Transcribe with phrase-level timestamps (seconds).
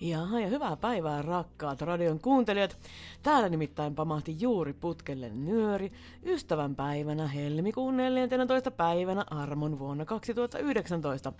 [0.00, 2.76] Jaha, ja hyvää päivää rakkaat radion kuuntelijat.
[3.22, 5.92] Täällä nimittäin pamahti juuri putkelle nyöri
[6.24, 8.70] ystävän päivänä helmikuun 14.
[8.70, 11.32] päivänä armon vuonna 2019.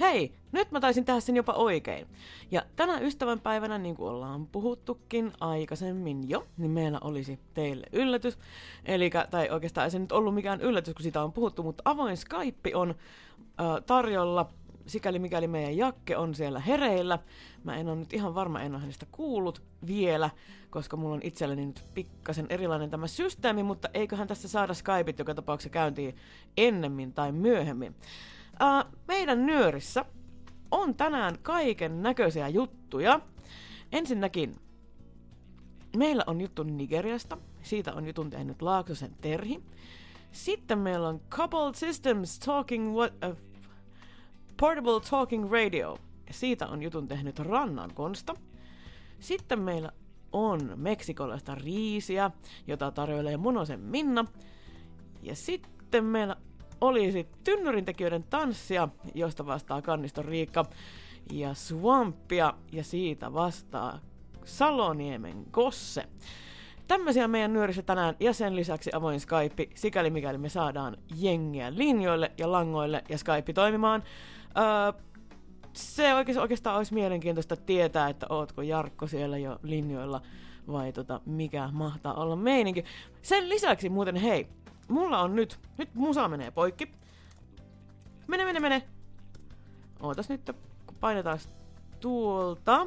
[0.00, 2.06] Hei, nyt mä taisin tehdä sen jopa oikein.
[2.50, 8.38] Ja tänä ystävän päivänä, niin kuin ollaan puhuttukin aikaisemmin jo, niin meillä olisi teille yllätys.
[8.84, 12.16] Eli, tai oikeastaan ei se nyt ollut mikään yllätys, kun sitä on puhuttu, mutta avoin
[12.16, 14.50] Skype on äh, tarjolla
[14.90, 17.18] sikäli mikäli meidän Jakke on siellä hereillä.
[17.64, 20.30] Mä en ole nyt ihan varma, en ole hänestä kuullut vielä,
[20.70, 25.34] koska mulla on itselleni nyt pikkasen erilainen tämä systeemi, mutta eiköhän tässä saada Skypeit joka
[25.34, 26.16] tapauksessa käyntiin
[26.56, 27.94] ennemmin tai myöhemmin.
[28.58, 30.04] Ää, meidän nyörissä
[30.70, 33.20] on tänään kaiken näköisiä juttuja.
[33.92, 34.56] Ensinnäkin
[35.96, 39.62] meillä on juttu Nigeriasta, siitä on jutun tehnyt Laaksosen Terhi.
[40.32, 43.36] Sitten meillä on Coupled Systems Talking what, uh,
[44.60, 45.98] Portable Talking Radio.
[46.30, 48.34] Siitä on jutun tehnyt Rannan Konsta.
[49.20, 49.92] Sitten meillä
[50.32, 52.30] on meksikolaista riisiä,
[52.66, 54.24] jota tarjoilee Monosen Minna.
[55.22, 56.36] Ja sitten meillä
[56.80, 60.64] olisi tynnyrintekijöiden tanssia, josta vastaa Kanniston Riikka.
[61.32, 63.98] Ja Swampia, ja siitä vastaa
[64.44, 66.04] Saloniemen Kosse.
[66.88, 72.32] Tämmöisiä meidän nyörissä tänään ja sen lisäksi avoin Skype, sikäli mikäli me saadaan jengiä linjoille
[72.38, 74.02] ja langoille ja Skype toimimaan.
[74.56, 75.02] Öö,
[75.72, 80.22] se oikeastaan olisi mielenkiintoista tietää, että ootko Jarkko siellä jo linjoilla
[80.72, 82.84] vai tota, mikä mahtaa olla meininki.
[83.22, 84.48] Sen lisäksi muuten hei,
[84.88, 86.92] mulla on nyt, nyt musa menee poikki.
[88.26, 88.82] Mene, mene, mene.
[90.00, 90.50] Ootas nyt,
[90.86, 91.38] kun painetaan
[92.00, 92.86] tuolta.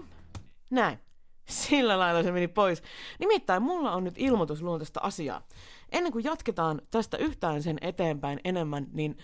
[0.70, 1.00] Näin.
[1.46, 2.84] Sillä lailla se meni pois.
[3.20, 5.42] Nimittäin mulla on nyt ilmoitusluontoista asiaa.
[5.92, 9.18] Ennen kuin jatketaan tästä yhtään sen eteenpäin enemmän, niin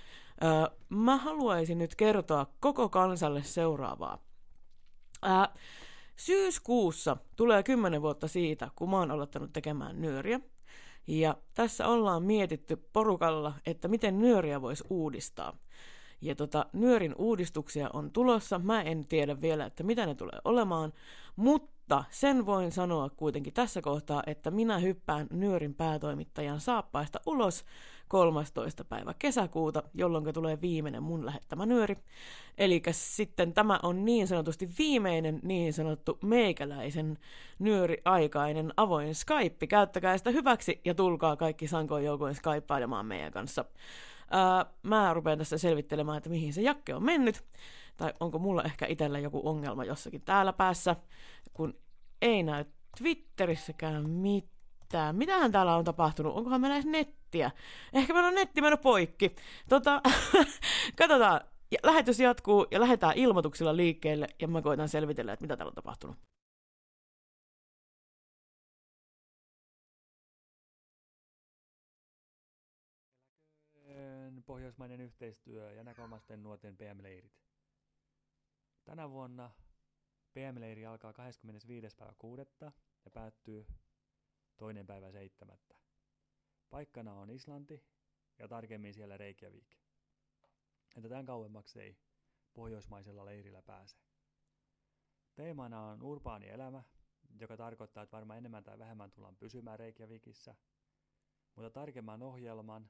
[0.43, 0.49] öö,
[0.89, 4.23] mä haluaisin nyt kertoa koko kansalle seuraavaa.
[5.25, 5.31] Öö,
[6.15, 10.39] syyskuussa tulee kymmenen vuotta siitä, kun mä oon aloittanut tekemään nyöriä.
[11.07, 15.57] Ja tässä ollaan mietitty porukalla, että miten nyöriä voisi uudistaa.
[16.21, 18.59] Ja tota, nyörin uudistuksia on tulossa.
[18.59, 20.93] Mä en tiedä vielä, että mitä ne tulee olemaan,
[21.35, 27.65] mutta sen voin sanoa kuitenkin tässä kohtaa, että minä hyppään Nyörin päätoimittajan saappaista ulos
[28.09, 28.85] 13.
[28.85, 31.95] päivä kesäkuuta, jolloin tulee viimeinen mun lähettämä nyöri.
[32.57, 37.17] Eli sitten tämä on niin sanotusti viimeinen niin sanottu meikäläisen
[37.59, 39.67] nyöriaikainen avoin Skype.
[39.67, 43.65] Käyttäkää sitä hyväksi ja tulkaa kaikki sankoin joukoin skypailemaan meidän kanssa.
[44.31, 47.43] Ää, mä rupean tässä selvittelemään, että mihin se jakke on mennyt,
[47.97, 50.95] tai onko mulla ehkä itsellä joku ongelma jossakin täällä päässä,
[51.53, 51.73] kun
[52.21, 52.65] ei näy
[52.97, 54.58] Twitterissäkään mitään.
[55.11, 56.35] Mitähän täällä on tapahtunut?
[56.35, 57.51] Onkohan meillä edes nettiä?
[57.93, 59.35] Ehkä meillä on netti mennyt poikki.
[59.69, 60.01] Tota,
[60.99, 61.41] katsotaan.
[61.71, 65.75] Ja lähetys jatkuu ja lähdetään ilmoituksilla liikkeelle ja mä koitan selvitellä, että mitä täällä on
[65.75, 66.17] tapahtunut.
[74.45, 77.31] Pohjoismainen yhteistyö ja näköomasten nuorten PM-leirit.
[78.83, 79.51] Tänä vuonna
[80.33, 81.95] PM-leiri alkaa 25.
[81.97, 82.41] päivä 6.
[83.05, 83.65] ja päättyy
[84.59, 85.57] toinen päivä 7.
[86.69, 87.83] Paikkana on Islanti
[88.39, 89.75] ja tarkemmin siellä Reykjavik.
[90.95, 91.97] Että tämän kauemmaksi ei
[92.53, 93.97] pohjoismaisella leirillä pääse.
[95.35, 96.83] Teemana on urbaani elämä,
[97.39, 100.55] joka tarkoittaa, että varmaan enemmän tai vähemmän tullaan pysymään Reykjavikissa,
[101.55, 102.89] mutta tarkemman ohjelman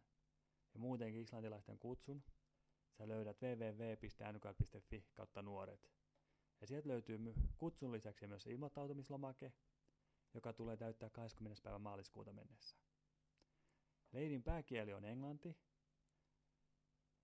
[0.73, 2.23] ja muutenkin islantilaisten kutsun
[2.97, 5.91] sä löydät www.nukl.fi kautta nuoret.
[6.61, 7.19] Ja sieltä löytyy
[7.57, 9.53] kutsun lisäksi myös ilmoittautumislomake,
[10.33, 11.61] joka tulee täyttää 20.
[11.63, 12.77] päivä maaliskuuta mennessä.
[14.11, 15.57] Leirin pääkieli on englanti.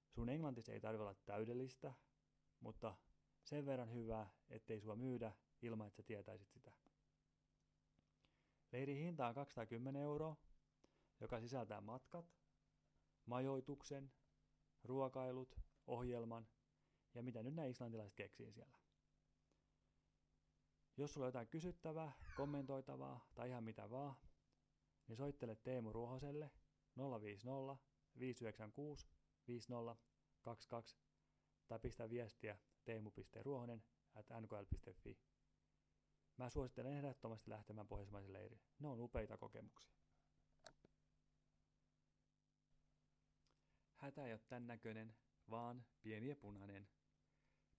[0.09, 1.93] Sun englantisi ei tarvitse olla täydellistä,
[2.59, 2.95] mutta
[3.43, 6.71] sen verran hyvää, ettei sua myydä ilman, että sä tietäisit sitä.
[8.71, 10.35] Leirin hinta on 210 euroa,
[11.19, 12.25] joka sisältää matkat,
[13.25, 14.11] majoituksen,
[14.83, 16.47] ruokailut, ohjelman
[17.13, 18.84] ja mitä nyt nämä islantilaiset keksii siellä.
[20.97, 24.15] Jos sulla on jotain kysyttävää, kommentoitavaa tai ihan mitä vaan,
[25.07, 26.51] niin soittele Teemu Ruohoselle
[27.21, 27.77] 050
[28.19, 29.07] 596
[29.47, 30.97] 5022
[31.67, 33.83] tai pistä viestiä teemu.ruohonen
[34.13, 35.19] at nkl.fi.
[36.37, 38.61] Mä suosittelen ehdottomasti lähtemään pohjoismaisen leirin.
[38.79, 39.95] Ne on upeita kokemuksia.
[43.95, 45.15] Hätä ei ole tän näköinen,
[45.49, 46.87] vaan pieni ja punainen.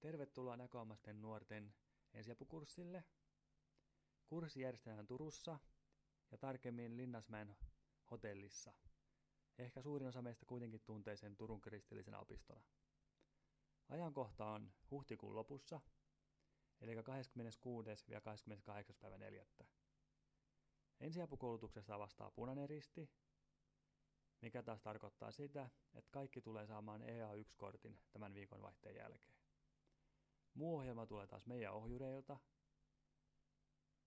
[0.00, 1.74] Tervetuloa näköomasten nuorten
[2.16, 3.04] ensiapukurssille.
[4.26, 5.58] Kurssi järjestetään Turussa
[6.30, 7.56] ja tarkemmin Linnasmäen
[8.10, 8.72] hotellissa.
[9.58, 12.60] Ehkä suurin osa meistä kuitenkin tuntee sen Turun kristillisenä opistona.
[13.88, 15.80] Ajankohta on huhtikuun lopussa,
[16.80, 17.90] eli 26.
[18.08, 18.96] ja 28.
[19.00, 19.46] päivä 4.
[21.00, 23.10] Ensiapukoulutuksesta vastaa punainen risti,
[24.40, 29.35] mikä taas tarkoittaa sitä, että kaikki tulee saamaan EA1-kortin tämän viikon vaihteen jälkeen.
[30.56, 32.38] Muu ohjelma tulee taas meidän ohjureilta,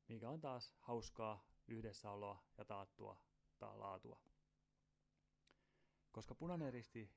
[0.07, 3.17] mikä on taas hauskaa yhdessäoloa ja taattua
[3.59, 4.21] ta- laatua.
[6.11, 7.11] Koska punainen risti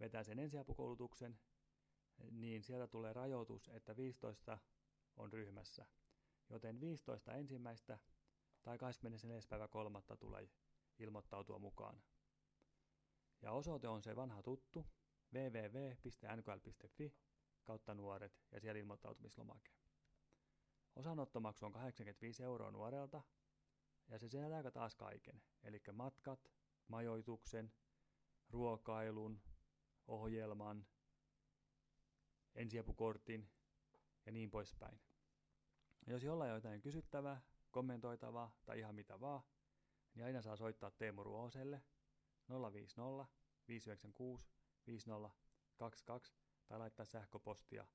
[0.00, 1.40] vetää sen ensiapukoulutuksen,
[2.30, 4.58] niin sieltä tulee rajoitus, että 15
[5.16, 5.86] on ryhmässä.
[6.48, 7.98] Joten 15 ensimmäistä
[8.62, 9.40] tai 24.
[9.48, 10.48] päivä kolmatta tulee
[10.98, 12.02] ilmoittautua mukaan.
[13.42, 14.86] Ja osoite on se vanha tuttu
[15.34, 17.14] www.nkl.fi
[17.68, 19.70] kautta nuoret ja siellä ilmoittautumislomake.
[20.96, 23.22] Osanottomaksu on 85 euroa nuorelta
[24.08, 26.52] ja se sisältää taas kaiken, eli matkat,
[26.88, 27.72] majoituksen,
[28.50, 29.42] ruokailun,
[30.06, 30.86] ohjelman,
[32.54, 33.50] ensiapukortin
[34.26, 35.00] ja niin poispäin.
[36.06, 39.42] Jos jollain on jotain kysyttävää, kommentoitavaa tai ihan mitä vaan,
[40.14, 41.82] niin aina saa soittaa Teemu Ruohoselle
[42.72, 43.26] 050
[43.68, 44.50] 596
[44.86, 47.86] 5022 tai laittaa sähköpostia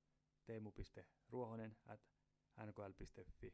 [0.45, 1.99] teemu.ruohonen at
[2.65, 3.53] nkl.fi.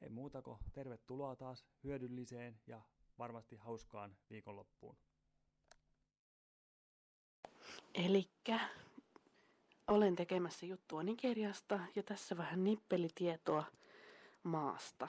[0.00, 2.82] Ei muuta kuin tervetuloa taas hyödylliseen ja
[3.18, 4.96] varmasti hauskaan viikonloppuun.
[7.94, 8.60] Elikkä
[9.88, 13.64] olen tekemässä juttua Nigeriasta ja tässä vähän nippelitietoa
[14.42, 15.08] maasta.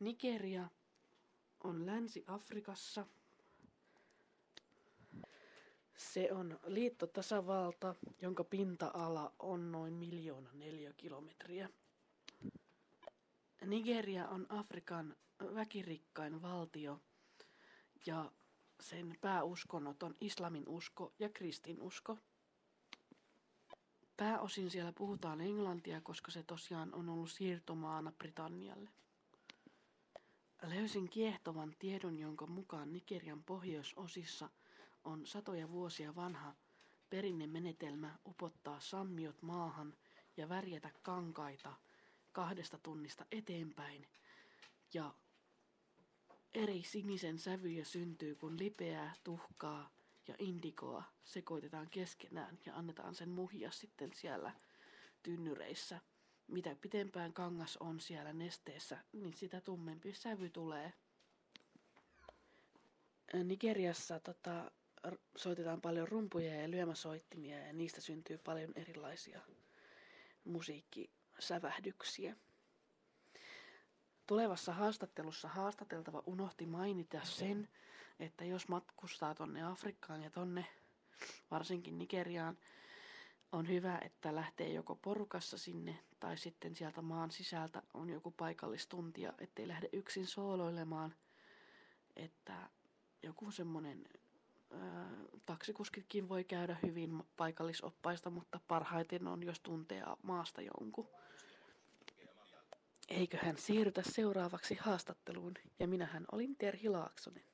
[0.00, 0.68] Nigeria
[1.64, 3.06] on Länsi-Afrikassa.
[5.96, 11.68] Se on liittotasavalta, jonka pinta-ala on noin miljoona neliökilometriä.
[13.66, 15.16] Nigeria on Afrikan
[15.54, 17.00] väkirikkain valtio
[18.06, 18.32] ja
[18.80, 22.18] sen pääuskonnot on islamin usko ja kristinusko.
[24.16, 28.90] Pääosin siellä puhutaan englantia, koska se tosiaan on ollut siirtomaana Britannialle.
[30.62, 34.50] Löysin kiehtovan tiedon, jonka mukaan Nigerian pohjoisosissa
[35.04, 36.54] on satoja vuosia vanha
[37.10, 39.94] perinnemenetelmä upottaa sammiot maahan
[40.36, 41.74] ja värjätä kankaita
[42.32, 44.06] kahdesta tunnista eteenpäin.
[44.94, 45.14] Ja
[46.54, 49.90] eri sinisen sävyjä syntyy, kun lipeää, tuhkaa
[50.28, 54.52] ja indikoa sekoitetaan keskenään ja annetaan sen muhia sitten siellä
[55.22, 56.00] tynnyreissä.
[56.46, 60.92] Mitä pitempään kangas on siellä nesteessä, niin sitä tummempi sävy tulee.
[63.44, 64.70] Nigeriassa tota,
[65.36, 69.40] soitetaan paljon rumpuja ja lyömäsoittimia ja niistä syntyy paljon erilaisia
[70.44, 72.36] musiikkisävähdyksiä.
[74.26, 77.68] Tulevassa haastattelussa haastateltava unohti mainita sen,
[78.20, 80.66] että jos matkustaa tonne Afrikkaan ja tonne
[81.50, 82.58] varsinkin Nigeriaan,
[83.52, 89.32] on hyvä, että lähtee joko porukassa sinne tai sitten sieltä maan sisältä on joku paikallistuntija,
[89.38, 91.14] ettei lähde yksin sooloilemaan,
[92.16, 92.68] että
[93.22, 94.04] joku semmoinen
[95.46, 101.08] taksikuskitkin voi käydä hyvin paikallisoppaista, mutta parhaiten on, jos tuntee maasta jonkun.
[103.08, 107.44] Eiköhän siirrytä seuraavaksi haastatteluun, ja minähän olin Terhi Laaksonen.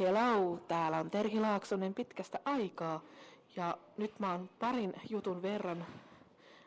[0.00, 3.02] Hello, täällä on Terhi Laaksonen pitkästä aikaa,
[3.56, 5.86] ja nyt mä oon parin jutun verran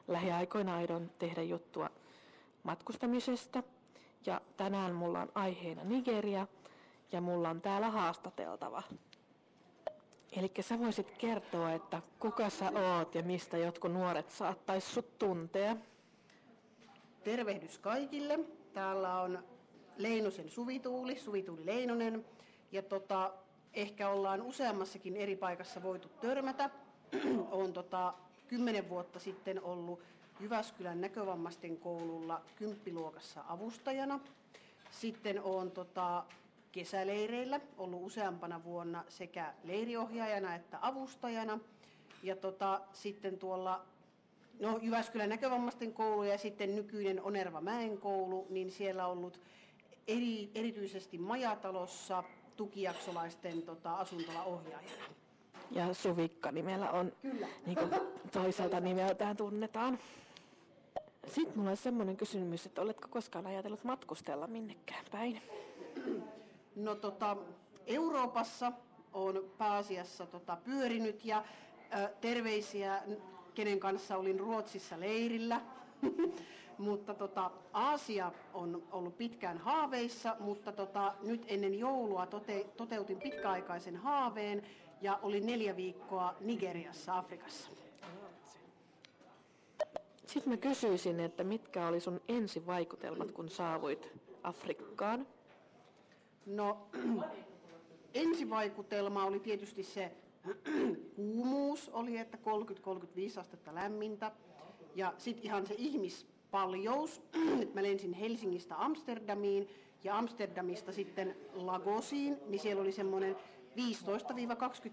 [0.07, 1.89] lähiaikoina aidon tehdä juttua
[2.63, 3.63] matkustamisesta,
[4.25, 6.47] ja tänään mulla on aiheena Nigeria,
[7.11, 8.83] ja mulla on täällä haastateltava.
[10.31, 15.75] Eli sä voisit kertoa, että kuka sä oot ja mistä jotkut nuoret saattais sut tuntea.
[17.23, 18.39] Tervehdys kaikille.
[18.73, 19.43] Täällä on
[19.97, 22.25] Leinosen Suvituuli, Suvituuli Leinonen.
[22.71, 23.31] Ja tota,
[23.73, 26.69] ehkä ollaan useammassakin eri paikassa voitu törmätä.
[27.51, 28.13] Olen tota,
[28.47, 29.99] kymmenen vuotta sitten ollut
[30.39, 34.19] Jyväskylän näkövammaisten koululla kymppiluokassa avustajana.
[34.91, 36.23] Sitten olen tota,
[36.71, 41.59] kesäleireillä ollut useampana vuonna sekä leiriohjaajana että avustajana.
[42.23, 43.85] Ja tota, sitten tuolla
[44.59, 49.39] no, Jyväskylän näkövammaisten koulu ja sitten nykyinen Onerva Mäen koulu, niin siellä ollut
[50.07, 52.23] eri, erityisesti majatalossa
[52.55, 55.03] tukijaksolaisten tota, asuntolaohjaajana.
[55.71, 57.47] Ja Suvikka nimellä on, Kyllä.
[57.65, 57.91] niin kuin
[58.31, 59.99] toiselta nimeltään tunnetaan.
[61.27, 65.41] Sitten mulla on semmoinen kysymys, että oletko koskaan ajatellut matkustella minnekään päin?
[66.75, 67.37] No tota,
[67.87, 68.71] Euroopassa
[69.13, 71.43] on pääasiassa tota, pyörinyt ja
[71.97, 73.01] ö, terveisiä
[73.53, 75.61] kenen kanssa olin Ruotsissa leirillä.
[76.77, 83.95] mutta tota, Aasia on ollut pitkään haaveissa, mutta tota, nyt ennen joulua tote, toteutin pitkäaikaisen
[83.95, 84.63] haaveen
[85.01, 87.69] ja olin neljä viikkoa Nigeriassa, Afrikassa.
[90.25, 94.09] Sitten mä kysyisin, että mitkä oli sun ensivaikutelmat, kun saavuit
[94.43, 95.27] Afrikkaan?
[96.45, 96.87] No,
[98.13, 100.11] ensivaikutelma oli tietysti se
[101.15, 102.37] kuumuus, oli että
[103.35, 104.31] 30-35 astetta lämmintä.
[104.95, 107.21] Ja sitten ihan se ihmispaljous,
[107.61, 109.69] että mä lensin Helsingistä Amsterdamiin
[110.03, 113.35] ja Amsterdamista sitten Lagosiin, niin siellä oli semmoinen
[113.75, 113.79] 15-20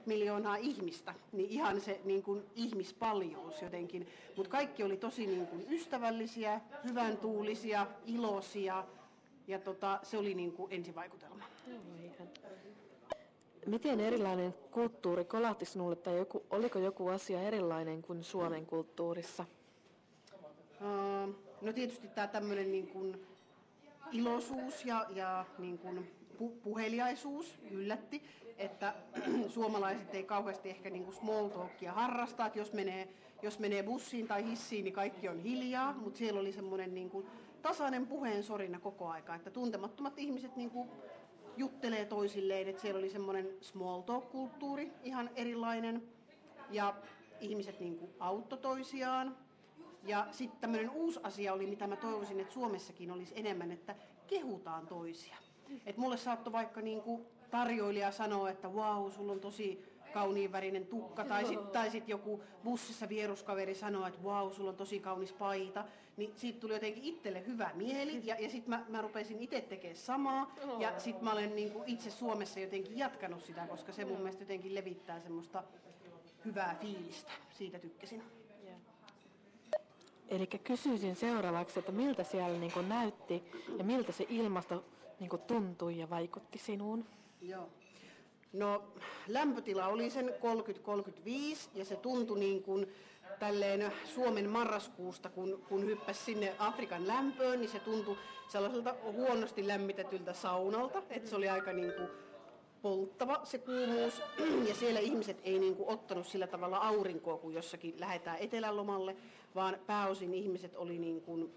[0.07, 4.07] miljoonaa ihmistä, niin ihan se niin kuin ihmispaljous jotenkin.
[4.37, 8.85] Mutta kaikki oli tosi niin kuin ystävällisiä, hyvän tuulisia, iloisia
[9.47, 11.36] ja tota, se oli niin kuin ensivaikutelma.
[13.67, 19.45] Miten erilainen kulttuuri kolahti sinulle tai joku, oliko joku asia erilainen kuin Suomen kulttuurissa?
[21.61, 23.27] no tietysti tämä tämmöinen niin kuin
[24.13, 28.23] iloisuus ja, ja niin kuin pu- puheliaisuus yllätti,
[28.59, 28.95] että
[29.49, 33.09] suomalaiset ei kauheasti ehkä niin kuin small talkia harrasta, että jos menee,
[33.43, 37.27] jos menee bussiin tai hissiin, niin kaikki on hiljaa, mutta siellä oli semmoinen niin kuin
[37.63, 40.89] tasainen puheen sorina koko aika, että tuntemattomat ihmiset niin kuin
[41.57, 46.03] juttelee toisilleen, että siellä oli semmoinen small talk-kulttuuri ihan erilainen
[46.71, 46.95] ja
[47.41, 49.37] ihmiset niin kuin auttoi toisiaan.
[50.03, 53.95] Ja sitten tämmöinen uusi asia oli, mitä mä toivoisin, että Suomessakin olisi enemmän, että
[54.27, 55.37] kehutaan toisia.
[55.87, 60.87] Et mulle saattoi vaikka niin kuin tarjoilija sanoa, että wow, sulla on tosi kauniin värinen
[60.87, 65.33] tukka, tai sitten tai sit joku bussissa vieruskaveri sanoo, että wow, sulla on tosi kaunis
[65.33, 65.85] paita,
[66.17, 69.97] niin siitä tuli jotenkin itselle hyvä mieli, ja, ja sitten mä, mä rupesin itse tekemään
[69.97, 74.43] samaa, ja sitten mä olen niin itse Suomessa jotenkin jatkanut sitä, koska se mun mielestä
[74.43, 75.63] jotenkin levittää semmoista
[76.45, 78.23] hyvää fiilistä, siitä tykkäsin.
[80.29, 83.43] Eli kysyisin seuraavaksi, että miltä siellä niin näytti
[83.79, 84.85] ja miltä se ilmasto
[85.21, 87.07] niin tuntui ja vaikutti sinuun?
[87.43, 87.69] Joo.
[88.53, 88.83] No
[89.29, 92.95] lämpötila oli sen 30-35 ja se tuntui niin kuin
[93.39, 98.17] tälleen Suomen marraskuusta, kun, kun hyppäsi sinne Afrikan lämpöön, niin se tuntui
[98.49, 102.09] sellaiselta huonosti lämmitetyltä saunalta, että se oli aika niin kuin
[102.83, 104.23] polttava se kuumuus
[104.69, 109.17] ja siellä ihmiset ei niin kuin ottanut sillä tavalla aurinkoa, kun jossakin lähdetään etelälomalle,
[109.55, 111.55] vaan pääosin ihmiset oli niin kuin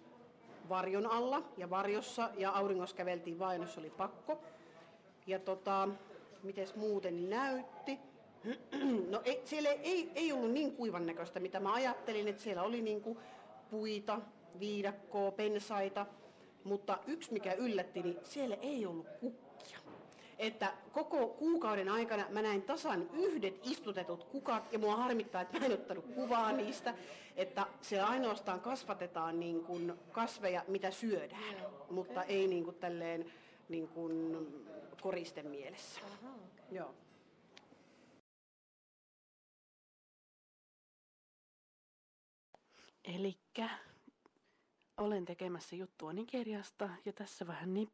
[0.69, 4.39] varjon alla ja varjossa ja auringossa käveltiin vain, jos oli pakko.
[5.27, 5.89] Ja tota,
[6.43, 7.99] miten muuten näytti.
[9.09, 12.81] No ei, siellä ei, ei ollut niin kuivan näköistä, mitä mä ajattelin, että siellä oli
[12.81, 13.17] niin kuin
[13.71, 14.21] puita,
[14.59, 16.05] viidakkoa, pensaita,
[16.63, 19.79] mutta yksi mikä yllätti, niin siellä ei ollut kukkia.
[20.39, 25.65] Että koko kuukauden aikana mä näin tasan yhdet istutetut kukat ja mua harmittaa, että mä
[25.65, 26.93] en ottanut kuvaa niistä,
[27.35, 31.55] että siellä ainoastaan kasvatetaan niin kuin kasveja, mitä syödään,
[31.89, 33.25] mutta ei niin kuin tälleen
[33.69, 34.47] niin kuin
[35.01, 36.01] koristen mielessä.
[36.05, 36.65] Aha, okay.
[36.71, 36.95] Joo.
[43.03, 43.69] Elikkä
[44.97, 47.89] olen tekemässä juttua Nigeriasta ja tässä vähän nip.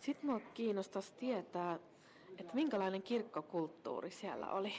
[0.00, 1.78] Sitten minua kiinnostaisi tietää,
[2.38, 4.74] että minkälainen kirkkokulttuuri siellä oli.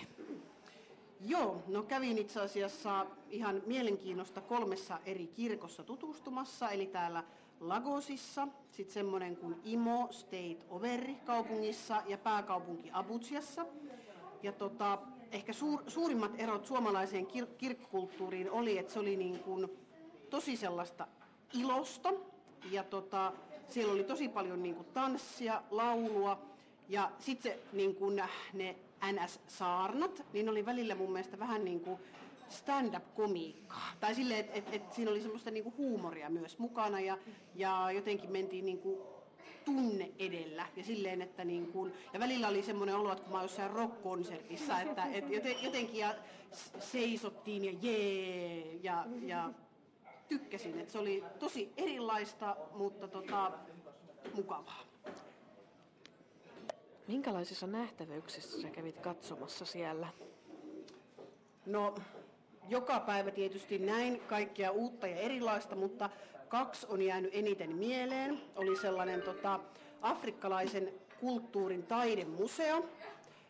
[1.21, 7.23] Joo, no kävin itse asiassa ihan mielenkiinnosta kolmessa eri kirkossa tutustumassa, eli täällä
[7.59, 13.65] Lagosissa, sitten semmoinen kuin Imo State Overi kaupungissa ja pääkaupunki Abutsiassa.
[14.43, 14.97] Ja tota,
[15.31, 19.67] ehkä suur, suurimmat erot suomalaiseen kir- kirkkokulttuuriin oli, että se oli niin kuin
[20.29, 21.07] tosi sellaista
[21.53, 22.13] ilosta
[22.71, 23.33] ja tota,
[23.69, 26.39] siellä oli tosi paljon niin kuin tanssia, laulua
[26.89, 28.21] ja sitten niin kuin
[28.53, 28.75] ne
[29.11, 31.99] NS-saarnat, niin oli välillä mun mielestä vähän niin kuin
[32.49, 33.91] stand-up-komiikkaa.
[33.99, 37.17] Tai silleen, että et, et siinä oli semmoista niinku huumoria myös mukana ja,
[37.55, 39.17] ja jotenkin mentiin niinku
[39.65, 40.65] tunne edellä.
[40.75, 44.81] Ja silleen, että niin kuin, ja välillä oli semmoinen olo, että kun mä jossain rock-konsertissa,
[44.81, 46.15] että, että jotenkin ja
[46.79, 49.49] seisottiin ja jee ja, ja
[50.27, 53.51] tykkäsin, että se oli tosi erilaista, mutta tota,
[54.35, 54.83] mukavaa.
[57.07, 60.07] Minkälaisissa nähtävyyksissä sä kävit katsomassa siellä?
[61.65, 61.95] No,
[62.69, 66.09] joka päivä tietysti näin kaikkea uutta ja erilaista, mutta
[66.47, 68.41] kaksi on jäänyt eniten mieleen.
[68.55, 69.59] Oli sellainen tota,
[70.01, 72.85] afrikkalaisen kulttuurin taidemuseo,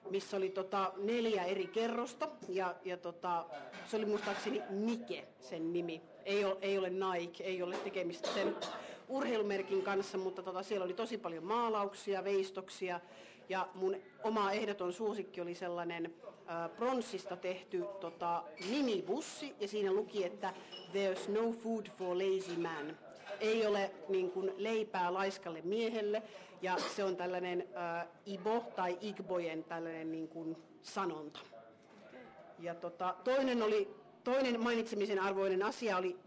[0.10, 3.46] missä oli tota, neljä eri kerrosta ja, ja tota,
[3.88, 6.02] se oli muistaakseni Nike sen nimi.
[6.26, 8.56] Ei ole, ei ole Nike, ei ole tekemistä sen
[9.10, 13.00] urheilumerkin kanssa, mutta tota, siellä oli tosi paljon maalauksia, veistoksia
[13.50, 16.14] Ja mun oma ehdoton suosikki oli sellainen
[16.50, 20.54] äh, pronssista tehty tota, minibussi ja siinä luki, että
[20.94, 22.98] There's no food for lazy man.
[23.40, 26.24] Ei ole niin kuin, leipää laiskalle miehelle
[26.62, 27.68] ja se on tällainen
[28.02, 31.40] äh, Ibo tai Igbojen tällainen niin kuin, sanonta.
[32.60, 33.96] Ja tota, toinen oli
[34.28, 36.18] Toinen mainitsemisen arvoinen asia oli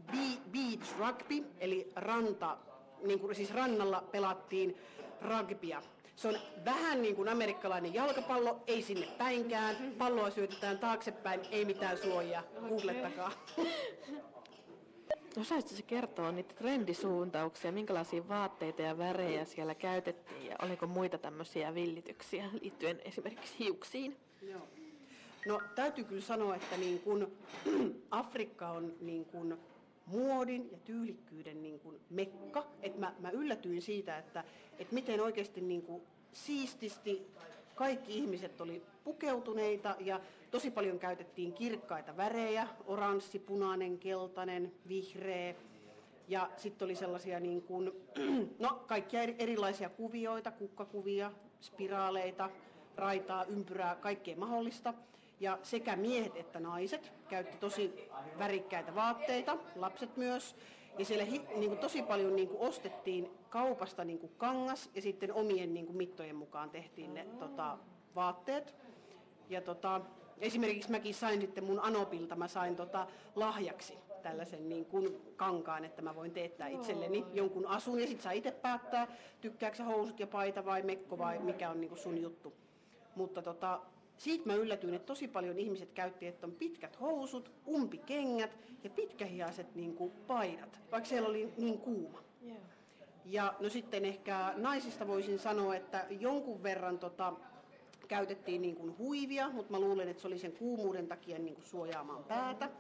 [0.53, 2.57] beach rugby, eli ranta,
[3.03, 4.77] niin kuin siis rannalla pelattiin
[5.23, 5.83] rugbya.
[6.21, 9.77] Se on vähän niin kuin amerikkalainen jalkapallo, ei sinne päinkään.
[9.99, 12.43] Palloa syötetään taaksepäin, ei mitään suojaa.
[12.69, 13.33] Googlettakaa.
[15.41, 22.45] Osaisitko kertoa niitä trendisuuntauksia, minkälaisia vaatteita ja värejä siellä käytettiin ja oliko muita tämmöisiä villityksiä
[22.61, 24.17] liittyen esimerkiksi hiuksiin?
[24.43, 24.69] Joo.
[25.47, 27.33] No täytyy kyllä sanoa, että niin kun,
[28.11, 29.59] Afrikka on niin kun,
[30.07, 32.67] muodin ja tyylikkyyden niin kun, mekka.
[32.83, 34.45] Et mä, mä yllätyin siitä, että
[34.79, 36.03] et miten oikeasti niin kun,
[36.33, 37.27] siististi
[37.75, 45.55] kaikki ihmiset oli pukeutuneita ja tosi paljon käytettiin kirkkaita värejä, oranssi, punainen, keltainen, vihreä.
[46.29, 47.93] Ja sitten oli sellaisia niin kuin,
[48.59, 52.51] no, kaikkia erilaisia kuvioita, kukkakuvia, spiraaleita,
[52.97, 54.95] raitaa, ympyrää, kaikkea mahdollista.
[55.41, 60.57] Ja sekä miehet että naiset käytti tosi värikkäitä vaatteita, lapset myös.
[60.99, 65.03] Ja siellä hi, niin kuin tosi paljon niin kuin ostettiin kaupasta niin kuin kangas ja
[65.03, 67.79] sitten omien niin kuin mittojen mukaan tehtiin ne tota,
[68.15, 68.75] vaatteet.
[69.49, 70.01] Ja tota,
[70.39, 76.03] esimerkiksi mäkin sain sitten mun Anopilta, mä sain tota, lahjaksi tällaisen niin kuin kankaan, että
[76.03, 79.07] mä voin teettää itselleni jonkun asun ja sitten saa itse päättää,
[79.41, 82.53] tykkääkö housut ja paita vai mekko vai mikä on niin kuin sun juttu.
[83.15, 83.81] Mutta tota,
[84.21, 89.75] siitä mä yllätyin, että tosi paljon ihmiset käytti, että on pitkät housut, umpikengät ja pitkähiaiset
[89.75, 92.23] niin kuin paidat, vaikka siellä oli niin kuuma.
[92.47, 92.59] Yeah.
[93.25, 97.33] Ja no sitten ehkä naisista voisin sanoa, että jonkun verran tota,
[98.09, 101.67] käytettiin niin kuin huivia, mutta mä luulen, että se oli sen kuumuuden takia niin kuin
[101.67, 102.71] suojaamaan päätä.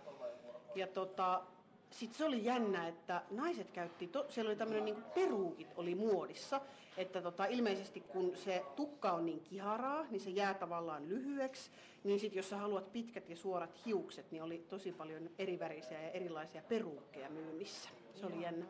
[0.74, 1.42] Ja tota,
[1.90, 6.60] sitten se oli jännä, että naiset käytti, to, siellä oli tämmöinen niin peruukit oli muodissa,
[6.96, 11.70] että tota, ilmeisesti kun se tukka on niin kiharaa, niin se jää tavallaan lyhyeksi,
[12.04, 16.10] niin sitten jos sä haluat pitkät ja suorat hiukset, niin oli tosi paljon erivärisiä ja
[16.10, 17.88] erilaisia peruukkeja myynnissä.
[18.14, 18.66] Se oli jännä.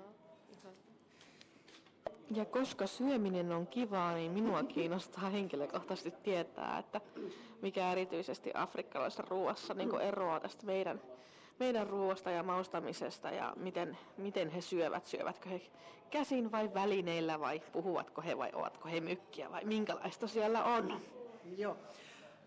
[2.35, 7.00] Ja koska syöminen on kivaa, niin minua kiinnostaa henkilökohtaisesti tietää, että
[7.62, 11.00] mikä erityisesti afrikkalaisessa ruoassa niin eroaa tästä meidän
[11.61, 15.07] meidän ruoasta ja maustamisesta ja miten, miten he syövät.
[15.07, 15.61] Syövätkö he
[16.11, 21.01] käsin vai välineillä vai puhuvatko he vai ovatko he mykkiä vai minkälaista siellä on?
[21.57, 21.77] Joo.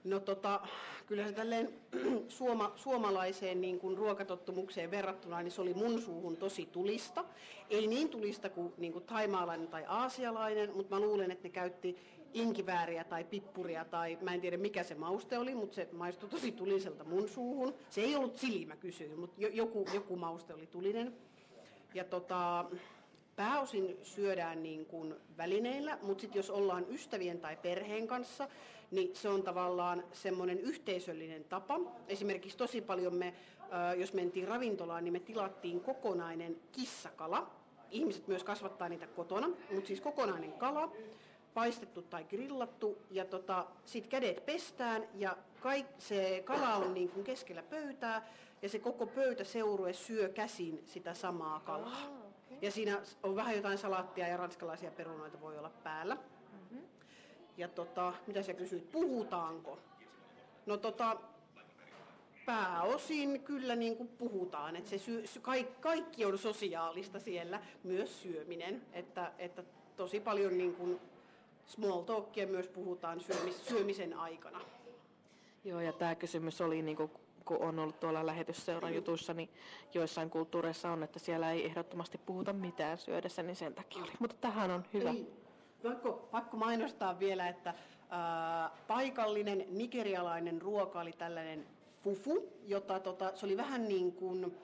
[0.03, 0.59] No tota,
[1.05, 1.73] kyllä se tälleen
[2.27, 7.25] suoma, suomalaiseen niin kuin ruokatottumukseen verrattuna, niin se oli mun suuhun tosi tulista.
[7.69, 11.97] Ei niin tulista kuin, niin kuin taimaalainen tai aasialainen, mutta mä luulen, että ne käytti
[12.33, 16.51] inkivääriä tai pippuria tai mä en tiedä mikä se mauste oli, mutta se maistui tosi
[16.51, 17.73] tuliselta mun suuhun.
[17.89, 21.13] Se ei ollut chili, mä kysyin, mutta joku, joku mauste oli tulinen.
[21.93, 22.65] Ja tota,
[23.35, 28.47] pääosin syödään niin kuin välineillä, mutta sitten jos ollaan ystävien tai perheen kanssa,
[28.91, 31.79] niin se on tavallaan semmoinen yhteisöllinen tapa.
[32.07, 33.33] Esimerkiksi tosi paljon me,
[33.97, 37.49] jos mentiin ravintolaan, niin me tilattiin kokonainen kissakala.
[37.91, 40.91] Ihmiset myös kasvattaa niitä kotona, mutta siis kokonainen kala,
[41.53, 47.23] paistettu tai grillattu ja tota, sitten kädet pestään ja kaik, se kala on niin kuin
[47.23, 48.27] keskellä pöytää
[48.61, 52.07] ja se koko pöytäseurue syö käsin sitä samaa kalaa.
[52.07, 52.57] Oh, okay.
[52.61, 56.15] Ja siinä on vähän jotain salaattia ja ranskalaisia perunoita voi olla päällä.
[56.15, 56.81] Mm-hmm.
[57.57, 59.79] Ja tota, mitä sä kysyit, puhutaanko?
[60.65, 61.17] No tota,
[62.45, 68.81] pääosin kyllä niin kuin puhutaan, että se syö, kaikki, kaikki on sosiaalista siellä, myös syöminen,
[68.93, 69.63] että, että
[69.97, 70.99] tosi paljon niin kuin
[71.67, 74.61] small talkia myös puhutaan syömis, syömisen aikana.
[75.65, 77.11] Joo, ja tämä kysymys oli, niin kuin,
[77.45, 79.49] kun on ollut tuolla lähetysseuran jutuissa, niin
[79.93, 84.11] joissain kulttuureissa on, että siellä ei ehdottomasti puhuta mitään syödessä, niin sen takia oli.
[84.19, 85.09] Mutta tähän on hyvä.
[85.09, 85.33] Ei.
[85.83, 87.73] Pakko, pakko mainostaa vielä, että
[88.09, 91.67] ää, paikallinen nigerialainen ruoka oli tällainen
[92.03, 94.57] fufu, jota tota, se oli vähän niin kuin,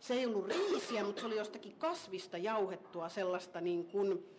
[0.00, 4.35] se ei ollut riisiä, mutta se oli jostakin kasvista jauhettua sellaista niin kuin,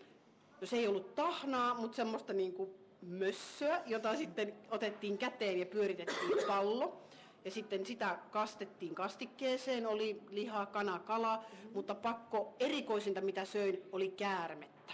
[0.61, 2.69] No se ei ollut tahnaa, mutta semmoista niin kuin
[3.01, 7.01] mössöä, jota sitten otettiin käteen ja pyöritettiin pallo.
[7.45, 11.43] Ja sitten sitä kastettiin kastikkeeseen, oli liha, kana, kala,
[11.73, 14.93] mutta pakko erikoisinta mitä söin oli käärmettä.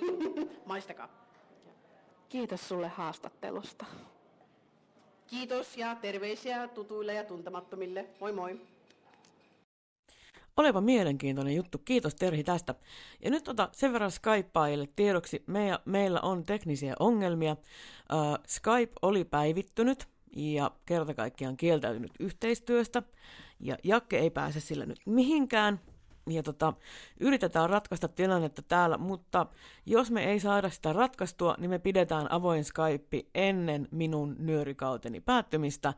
[0.66, 1.08] Maistakaa.
[2.28, 3.86] Kiitos sulle haastattelusta.
[5.26, 8.06] Kiitos ja terveisiä tutuille ja tuntemattomille.
[8.20, 8.60] Moi moi.
[10.56, 11.78] Oleva mielenkiintoinen juttu.
[11.78, 12.74] Kiitos Terhi tästä.
[13.24, 15.44] Ja nyt tota sen verran Skypeaille tiedoksi.
[15.46, 17.52] Me, meillä on teknisiä ongelmia.
[17.52, 23.02] Uh, Skype oli päivittynyt ja kerta kaikkiaan kieltäytynyt yhteistyöstä.
[23.60, 25.80] Ja Jakke ei pääse sillä nyt mihinkään.
[26.30, 26.72] Ja tota,
[27.20, 29.46] yritetään ratkaista tilannetta täällä, mutta
[29.86, 35.94] jos me ei saada sitä ratkaistua, niin me pidetään avoin Skype ennen minun nyörikauteni päättymistä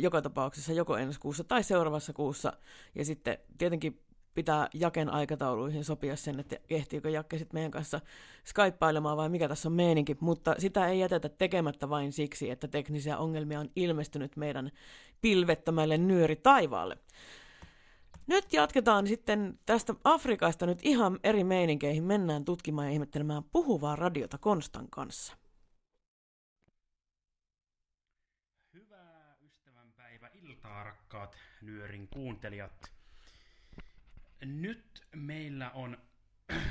[0.00, 2.52] joka tapauksessa joko ensi kuussa tai seuraavassa kuussa.
[2.94, 4.02] Ja sitten tietenkin
[4.34, 8.00] pitää Jaken aikatauluihin sopia sen, että ehtiikö Jakke sitten meidän kanssa
[8.44, 13.18] skypailemaan vai mikä tässä on meininki, mutta sitä ei jätetä tekemättä vain siksi, että teknisiä
[13.18, 14.70] ongelmia on ilmestynyt meidän
[15.20, 16.98] pilvettömälle nyöri taivaalle.
[18.26, 22.04] Nyt jatketaan sitten tästä Afrikasta nyt ihan eri meininkeihin.
[22.04, 25.39] Mennään tutkimaan ja ihmettelemään puhuvaa radiota Konstan kanssa.
[31.10, 32.92] Rakkaat Nyörin kuuntelijat.
[34.40, 35.98] Nyt meillä on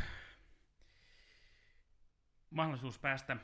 [2.49, 3.37] mahdollisuus päästä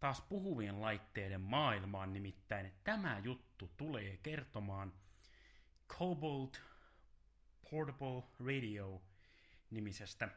[0.00, 4.92] taas puhuvien laitteiden maailmaan, nimittäin tämä juttu tulee kertomaan
[5.88, 6.62] Cobalt
[7.70, 9.02] Portable Radio
[9.70, 10.28] nimisestä,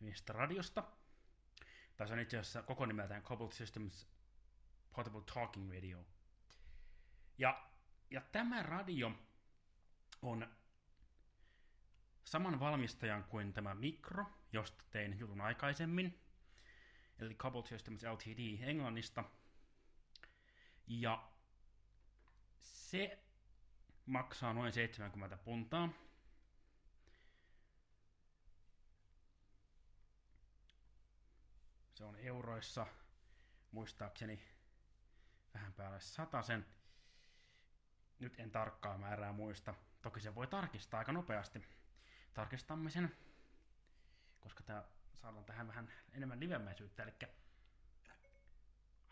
[0.00, 0.84] nimisestä radiosta.
[1.96, 4.06] Tai se on itse asiassa koko nimeltään Cobalt Systems
[4.92, 6.06] Portable Talking Radio.
[7.38, 7.71] Ja
[8.12, 9.12] ja tämä radio
[10.22, 10.56] on
[12.24, 16.20] saman valmistajan kuin tämä Mikro, josta tein jutun aikaisemmin,
[17.18, 18.62] eli Coupled Systems Ltd.
[18.62, 19.24] Englannista.
[20.86, 21.28] Ja
[22.58, 23.18] se
[24.06, 25.88] maksaa noin 70 puntaa.
[31.94, 32.86] Se on euroissa,
[33.70, 34.42] muistaakseni
[35.54, 36.00] vähän päälle
[36.42, 36.66] sen
[38.18, 39.74] nyt en tarkkaa määrää muista.
[40.02, 41.62] Toki se voi tarkistaa aika nopeasti.
[42.34, 43.16] Tarkistamme sen,
[44.40, 47.02] koska tää saadaan tähän vähän enemmän livemäisyyttä.
[47.02, 47.12] Eli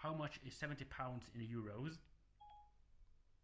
[0.05, 2.01] how much is 70 pounds in euros?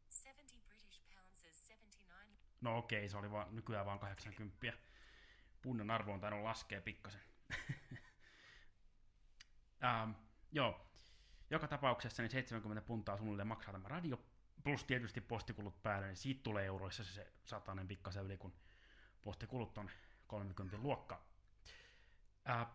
[0.08, 2.38] 70 British pounds is 79.
[2.60, 4.72] No okei, okay, se oli vaan, nykyään vaan 80.
[5.62, 7.20] Punnan arvo on tainnut laskea pikkasen.
[9.82, 10.14] um,
[10.52, 10.86] joo,
[11.50, 14.18] joka tapauksessa niin 70 puntaa suunnilleen maksaa tämä radio
[14.66, 18.54] plus tietysti postikulut päälle, niin siitä tulee euroissa se satainen pikkasen yli, kun
[19.22, 19.90] postikulut on
[20.26, 21.22] 30 luokka.
[22.44, 22.74] Ää,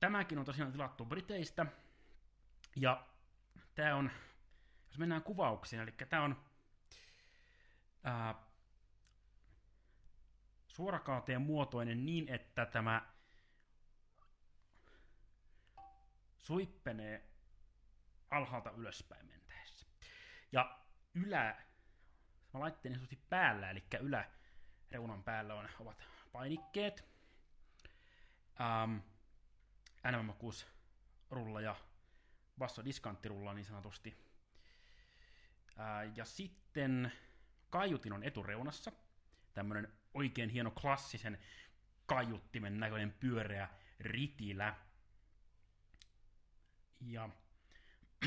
[0.00, 1.66] tämäkin on tosiaan tilattu Briteistä,
[2.76, 3.06] ja
[3.74, 4.10] tämä on,
[4.88, 6.44] jos mennään kuvauksiin, eli tämä on
[8.04, 8.34] ää,
[10.68, 13.12] suorakaateen muotoinen niin, että tämä
[16.38, 17.28] suippenee
[18.30, 19.41] alhaalta ylöspäin.
[20.52, 20.78] Ja
[21.14, 21.56] ylä,
[22.54, 23.84] mä laitteen niin päällä, eli
[24.90, 27.04] reunan päällä on, ovat painikkeet,
[28.60, 28.96] ähm,
[30.08, 30.66] NM6
[31.30, 31.76] rulla ja
[32.58, 32.82] basso
[33.28, 34.16] rulla niin sanotusti.
[35.80, 37.12] Äh, ja sitten
[37.70, 38.92] kaiutin on etureunassa,
[39.54, 41.38] tämmönen oikein hieno klassisen
[42.06, 43.68] kaiuttimen näköinen pyöreä
[44.00, 44.74] ritilä.
[47.00, 47.28] Ja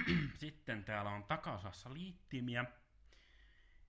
[0.34, 2.66] Sitten täällä on takaosassa liittimiä.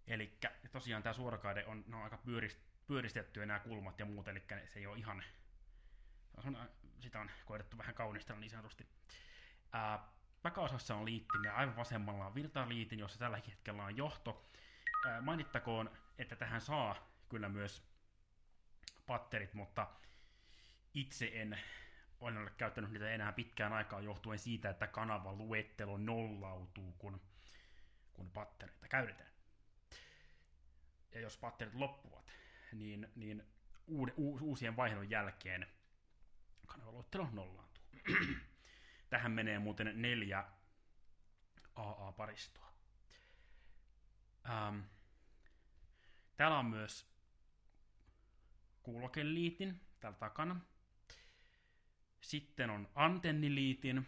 [0.06, 0.38] Eli
[0.72, 4.86] tosiaan tämä suorakaide on, on aika pyörist, pyöristetty nämä kulmat ja muut, eli se ei
[4.86, 5.24] ole ihan,
[6.36, 8.86] on, sitä on koetettu vähän kaunistella niin sanotusti.
[9.72, 10.08] Ää,
[10.42, 14.50] takaosassa on liittimiä, aivan vasemmalla on virtaliitin, jossa tällä hetkellä on johto.
[15.06, 17.82] Ää, mainittakoon, että tähän saa kyllä myös
[19.06, 19.88] patterit, mutta
[20.94, 21.58] itse en
[22.20, 27.20] en ole käyttänyt niitä enää pitkään aikaa johtuen siitä, että kanavan luettelo nollautuu, kun,
[28.12, 29.30] kun pattereita käytetään.
[31.14, 32.32] Ja jos patterit loppuvat,
[32.72, 33.42] niin, niin
[33.86, 35.66] uud, u, uusien vaihdon jälkeen
[36.84, 37.84] luettelo nollaantuu.
[39.10, 40.44] Tähän menee muuten neljä
[41.74, 42.72] AA-paristoa.
[44.48, 44.80] Ähm,
[46.36, 47.16] täällä on myös
[48.82, 50.60] kuulokeliitin täällä takana,
[52.26, 54.06] sitten on antenniliitin,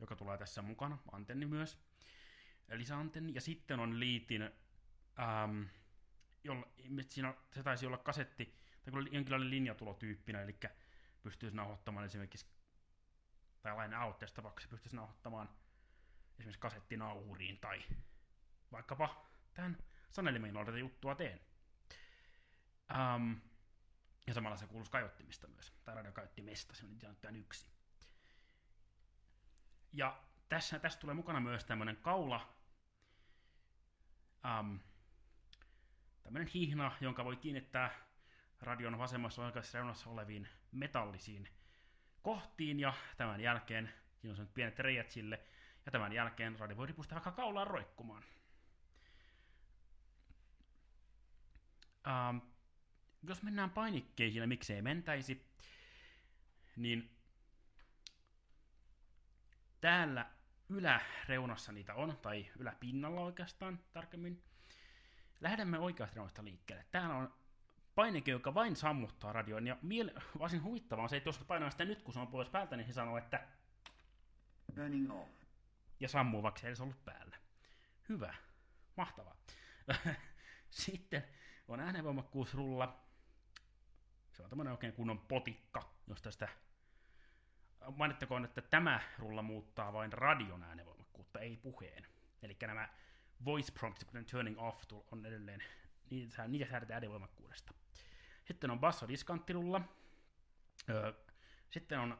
[0.00, 1.78] joka tulee tässä mukana, antenni myös,
[2.72, 3.34] lisäantenni.
[3.34, 5.62] Ja sitten on liitin, ähm,
[6.44, 6.66] jolla,
[7.08, 10.56] siinä, se taisi olla kasetti, tai jonkinlainen linjatulotyyppinen, eli
[11.22, 12.46] pystyisi nauhoittamaan esimerkiksi,
[13.62, 15.48] tai lain out tässä tapauksessa pystyisi nauhoittamaan
[16.38, 17.82] esimerkiksi kasettinauhuriin, tai
[18.72, 19.78] vaikkapa tähän
[20.10, 21.40] sanelimen juttua teen.
[22.90, 23.32] Ähm,
[24.26, 27.66] ja samalla se kuuluu kaiuttimista myös, tai radiokaiuttimesta, se on tämän yksi.
[29.92, 32.54] Ja tässä, tässä tulee mukana myös tämmöinen kaula,
[34.60, 34.80] um,
[36.22, 37.90] tämmöinen hihna, jonka voi kiinnittää
[38.60, 41.48] radion vasemmassa oikeassa reunassa oleviin metallisiin
[42.22, 45.40] kohtiin, ja tämän jälkeen siinä on pienet reijät sille,
[45.86, 48.24] ja tämän jälkeen radio voi ripustaa vaikka kaulaan roikkumaan.
[52.06, 52.53] Ähm,
[53.28, 55.46] jos mennään painikkeisiin ja miksei mentäisi,
[56.76, 57.10] niin
[59.80, 60.30] täällä
[60.68, 64.42] yläreunassa niitä on, tai yläpinnalla oikeastaan tarkemmin.
[65.40, 66.84] Lähdemme oikeasta reunasta liikkeelle.
[66.90, 67.34] Täällä on
[67.94, 71.84] painike, joka vain sammuttaa radion, ja miele- varsin huvittavaa on se, että jos painaa sitä
[71.84, 73.48] nyt, kun se on pois päältä, niin se sanoo, että
[74.74, 75.30] Turning off.
[76.00, 77.36] ja sammuu, vaikka se ei ollut päällä.
[78.08, 78.34] Hyvä.
[78.96, 79.36] Mahtavaa.
[80.70, 81.24] Sitten
[81.68, 83.03] on äänenvoimakkuusrulla.
[84.34, 86.48] Se on tämmöinen oikein kunnon potikka, josta sitä
[87.96, 92.06] mainittakoon, että tämä rulla muuttaa vain radion äänenvoimakkuutta, ei puheen.
[92.42, 92.88] Eli nämä
[93.44, 95.62] voice prompts, kuten turning off, on edelleen,
[96.10, 97.74] niitä, niitä säädetään äänenvoimakkuudesta.
[98.44, 99.80] Sitten on bassodiskanttirulla.
[100.90, 101.12] Öö,
[101.70, 102.18] sitten on,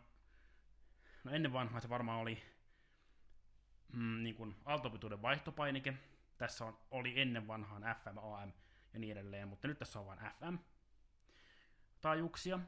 [1.25, 2.43] no ennen vanhaa se varmaan oli
[3.93, 5.95] mm, niin kuin aaltopituuden vaihtopainike.
[6.39, 8.53] Tässä on, oli ennen vanhaan FM, AM
[8.93, 10.74] ja niin edelleen, mutta nyt tässä on vain FM
[12.05, 12.59] taajuuksia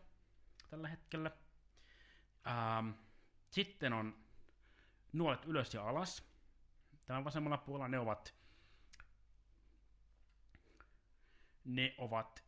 [0.71, 1.31] tällä hetkellä.
[2.47, 2.91] Ähm,
[3.51, 4.17] sitten on
[5.13, 6.33] nuolet ylös ja alas.
[7.07, 8.35] Tämän vasemmalla puolella ne ovat
[11.65, 12.45] ne ovat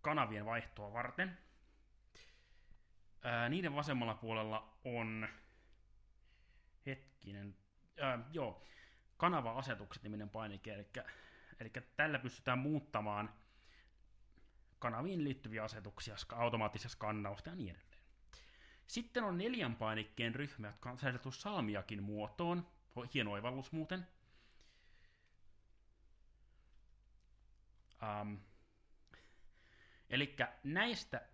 [0.00, 1.38] kanavien vaihtoa varten.
[3.22, 5.28] Ää, niiden vasemmalla puolella on
[6.86, 7.56] hetkinen,
[8.00, 8.62] ää, joo,
[9.16, 10.86] kanava-asetukset niminen painike, eli,
[11.60, 13.34] eli tällä pystytään muuttamaan
[14.78, 18.02] kanaviin liittyviä asetuksia, automaattisia skannausta ja niin edelleen.
[18.86, 22.66] Sitten on neljän painikkeen ryhmä, jotka on säädetty salmiakin muotoon.
[23.14, 24.06] Hieno oivallus muuten.
[28.02, 28.38] Um,
[30.10, 31.28] Eli näistä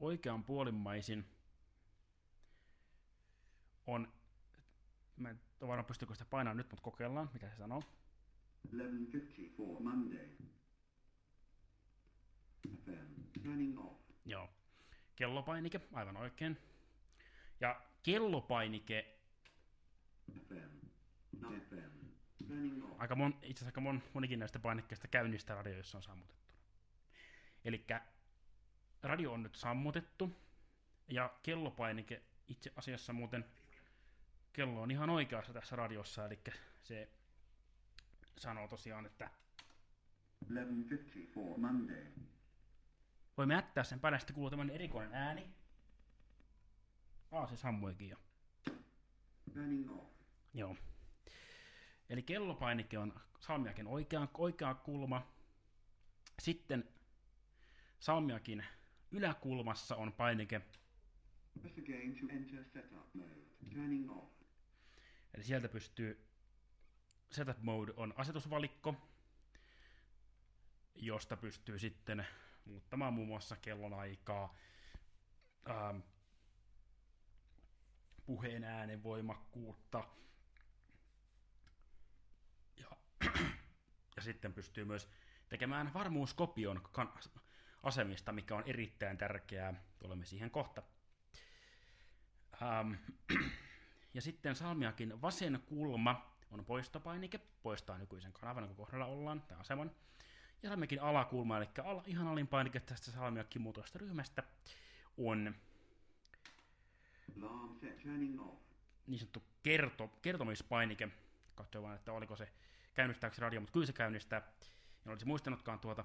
[0.00, 1.30] oikean puolimmaisin
[3.86, 4.12] on,
[5.16, 7.82] mä en ole varma pystykö sitä painaa nyt, mutta kokeillaan, mitä se sanoo.
[8.66, 10.28] 11.54 Monday.
[12.84, 13.40] FM.
[13.42, 14.00] Turning off.
[14.24, 14.50] Joo.
[15.16, 16.58] Kellopainike, aivan oikein.
[17.60, 19.18] Ja kellopainike,
[20.48, 20.86] FM.
[21.40, 21.98] No FM.
[22.98, 26.52] Aika mon, itse asiassa aika mon, monikin näistä painikkeista käynnistä radio, jossa on sammutettu.
[27.64, 27.86] Eli
[29.02, 30.36] radio on nyt sammutettu,
[31.08, 33.44] ja kellopainike itse asiassa muuten,
[34.52, 36.38] kello on ihan oikeassa tässä radiossa, eli
[36.82, 37.08] se
[38.40, 39.30] sanoo tosiaan, että
[40.44, 42.06] 11.54 Monday.
[43.36, 45.54] voimme jättää sen päälle, sitten kuuluu tämmöinen erikoinen ääni.
[47.32, 48.16] Aa, se sammuikin jo.
[49.90, 50.12] Off.
[50.54, 50.76] Joo.
[52.10, 55.32] Eli kellopainike on salmiakin oikea, oikea kulma.
[56.38, 56.88] Sitten
[57.98, 58.64] salmiakin
[59.10, 60.60] yläkulmassa on painike,
[61.64, 63.30] again to enter setup mode.
[63.74, 64.32] Turning off.
[65.34, 66.27] eli sieltä pystyy,
[67.30, 68.94] setup mode on asetusvalikko,
[70.94, 72.26] josta pystyy sitten
[72.64, 74.54] muuttamaan muun muassa kellonaikaa,
[75.70, 75.98] ähm,
[78.26, 80.04] puheen äänen voimakkuutta,
[82.76, 82.90] ja,
[84.16, 85.08] ja sitten pystyy myös
[85.48, 86.88] tekemään varmuuskopion
[87.82, 89.74] asemista, mikä on erittäin tärkeää.
[89.98, 90.82] Tulemme siihen kohta.
[92.62, 92.92] Ähm,
[94.14, 99.90] ja sitten salmiakin vasen kulma on poistopainike, poistaa nykyisen kanavan, kun kohdalla ollaan, tai aseman.
[100.62, 104.42] Ja salmiakin alakulma, eli ala, ihan alin painike tästä salmiakin muutoista ryhmästä,
[105.16, 105.54] on
[109.06, 111.08] niin sanottu kerto, kertomispainike.
[111.54, 112.52] Katsoin vaan, että oliko se
[112.94, 114.38] käynnistääkö se radio, mutta kyllä se käynnistää.
[115.06, 116.04] En olisi muistanutkaan tuota.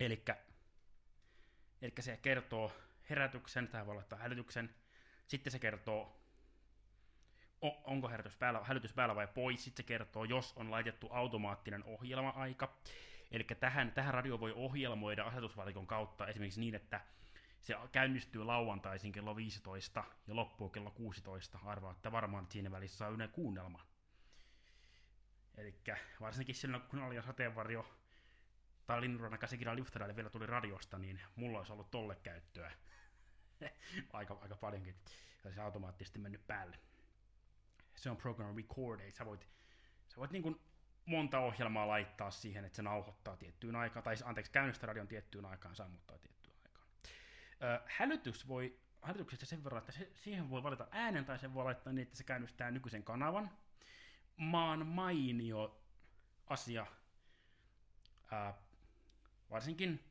[0.00, 0.36] Elikkä,
[1.82, 2.72] elikkä se kertoo
[3.10, 4.74] herätyksen, tai voi laittaa hälytyksen.
[5.26, 6.23] Sitten se kertoo,
[7.84, 9.64] onko herätys päällä, hälytys päällä vai pois.
[9.64, 12.76] Sitten se kertoo, jos on laitettu automaattinen ohjelma-aika.
[13.30, 17.00] Eli tähän, tähän radio voi ohjelmoida asetusvalikon kautta esimerkiksi niin, että
[17.60, 21.58] se käynnistyy lauantaisin kello 15 ja loppuu kello 16.
[21.64, 23.86] Arvaa, että varmaan että siinä välissä saa yhden kuunnelman.
[25.56, 25.74] Eli
[26.20, 27.86] varsinkin silloin, kun oli jo sateenvarjo
[28.86, 32.72] tai Linnunrannan käsikirja Lifteraille vielä tuli radiosta, niin mulla olisi ollut tolle käyttöä
[34.12, 34.94] aika, aika paljonkin.
[35.54, 36.78] Se automaattisesti mennyt päälle.
[37.94, 39.48] Se on program record, eli sä voit,
[40.08, 40.60] sä voit niin kuin
[41.06, 45.76] monta ohjelmaa laittaa siihen, että se nauhoittaa tiettyyn aikaan, tai anteeksi, käynnistää radion tiettyyn aikaan,
[45.76, 46.86] sammuttaa tiettyyn aikaan.
[47.62, 51.64] Ö, hälytys voi, hälytyksestä sen verran, että se, siihen voi valita äänen, tai sen voi
[51.64, 53.50] laittaa niin, että se käynnistää nykyisen kanavan.
[54.36, 55.80] Maan mainio
[56.46, 56.86] asia,
[58.30, 58.54] ää,
[59.50, 60.04] varsinkin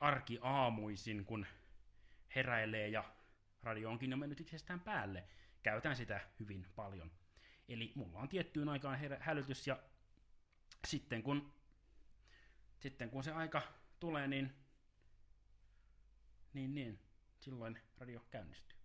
[0.00, 1.46] arkiaamuisin, kun
[2.34, 3.04] heräilee ja
[3.62, 5.24] radio onkin jo mennyt itsestään päälle.
[5.62, 7.10] Käytän sitä hyvin paljon.
[7.68, 9.82] Eli mulla on tiettyyn aikaan hälytys ja
[10.86, 11.54] sitten kun,
[12.78, 13.62] sitten kun se aika
[14.00, 14.54] tulee, niin,
[16.52, 17.00] niin, niin
[17.40, 18.78] silloin radio käynnistyy.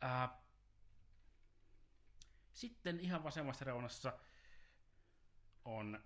[0.00, 0.40] Ää,
[2.52, 4.18] sitten ihan vasemmassa reunassa
[5.64, 6.04] on...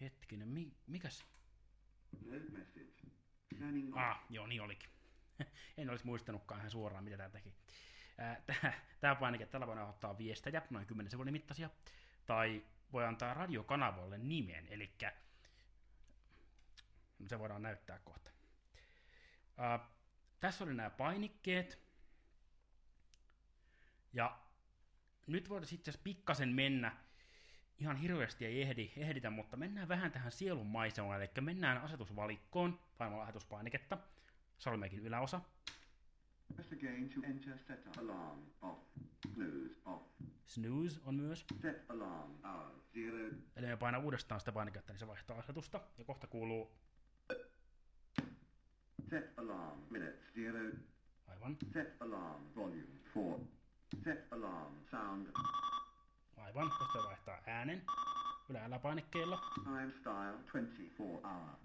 [0.00, 1.24] Hetkinen, mi, mikäs?
[3.92, 3.96] Off.
[3.96, 4.95] Ah, joo, niin olikin.
[5.78, 7.54] en olisi muistanutkaan ihan suoraan, mitä tämä teki.
[9.00, 11.70] Tämä painike, tällä voidaan ottaa viestejä, noin 10 sekunnin mittaisia,
[12.26, 14.90] tai voi antaa radiokanavalle nimen, eli
[17.26, 18.30] se voidaan näyttää kohta.
[19.56, 19.88] Ää,
[20.40, 21.78] tässä oli nämä painikkeet,
[24.12, 24.38] ja
[25.26, 26.96] nyt voitaisiin itse asiassa pikkasen mennä,
[27.78, 33.24] ihan hirveästi ei ehdi, ehditä, mutta mennään vähän tähän sielun maisemaan, eli mennään asetusvalikkoon, painamalla
[33.24, 33.98] asetuspainiketta,
[34.58, 35.40] salmeekin yläosa,
[36.54, 37.98] Press again to enter setup.
[37.98, 38.78] Alarm off.
[39.34, 40.02] Snooze off.
[40.46, 43.30] snooze on myös, Set alarm hour zero.
[43.56, 46.72] eli me painaa uudestaan sitä painiketta, niin se vaihtaa asetusta, ja kohta kuuluu,
[49.10, 50.70] Set alarm minutes zero.
[51.26, 53.40] aivan, Set alarm volume four.
[54.04, 55.26] Set alarm sound.
[56.36, 57.82] aivan, kohta se vaihtaa äänen,
[58.48, 61.56] ylä-alapainikkeella, Time style 24 hour.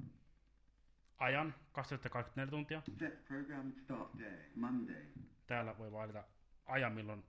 [1.22, 5.06] Ajan, 2024 tuntia, Set program start day Monday.
[5.48, 6.24] täällä voi valita
[6.66, 7.24] ajan, milloin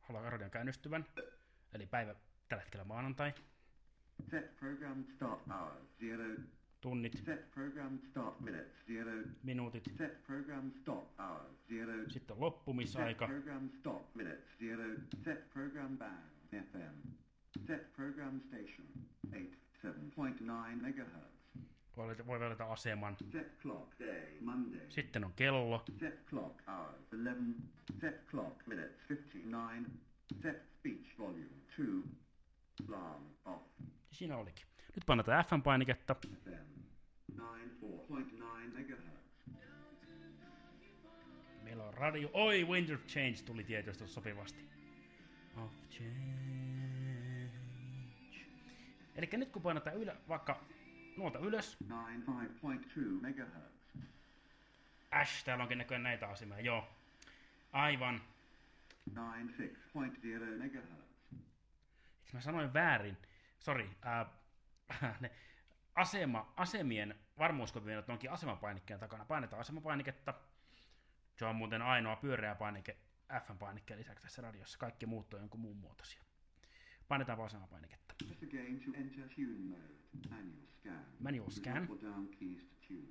[0.00, 1.04] haluaa radion käynnistyvän,
[1.72, 2.14] eli päivä
[2.48, 3.32] tällä hetkellä maanantai,
[4.30, 6.24] Set program start hour zero.
[6.80, 9.10] tunnit, Set program start minutes zero.
[9.42, 11.92] minuutit, Set program stop hour zero.
[12.10, 14.84] sitten Set loppumisaika, program stop minutes zero.
[15.24, 17.08] Set program band FM.
[17.66, 18.86] Set program station
[19.26, 21.33] 87.9 megahertz.
[21.96, 23.16] Voi valita, voi valita aseman,
[24.00, 24.24] day
[24.88, 27.62] sitten on kello, Set clock hours 11.
[28.00, 29.86] Set clock minutes 59.
[30.42, 31.82] Set speech volume 2.
[32.88, 33.62] Alarm off.
[34.10, 34.66] siinä olikin.
[34.94, 36.50] Nyt painetaan FM-painiketta, FM
[37.32, 37.42] 94.9
[38.74, 39.24] megahertz.
[41.62, 44.68] meillä on radio, oi Wind of Change tuli tietysti sopivasti.
[45.56, 46.84] Of Change.
[49.16, 50.60] Eli nyt kun painetaan ylä, vaikka
[51.16, 53.74] nuolta ylös, 95.2 megahertz.
[55.10, 56.88] Ash, täällä onkin näköjään näitä asemia, joo.
[57.72, 58.20] Aivan.
[59.10, 59.16] 96.0
[60.58, 61.04] megahertz.
[62.20, 63.16] Itse mä sanoin väärin.
[63.58, 63.90] Sori.
[64.06, 64.26] Äh,
[65.20, 65.30] ne
[65.94, 69.24] asema, asemien varmuuskopiot onkin asemapainikkeen takana.
[69.24, 70.34] Painetaan asemapainiketta.
[71.36, 72.96] Se on muuten ainoa pyöreä painike
[73.32, 74.78] FM-painikkeen lisäksi tässä radiossa.
[74.78, 76.22] Kaikki muut on jonkun muun muotoisia.
[77.08, 77.50] Painetaan vaan
[78.50, 80.30] to enter tune mode.
[80.30, 81.04] Manual scan.
[81.20, 81.88] Manual scan.
[82.02, 83.08] down keys to tune.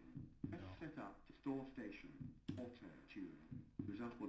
[0.50, 2.12] Press set up to store station.
[2.58, 3.38] Auto tune.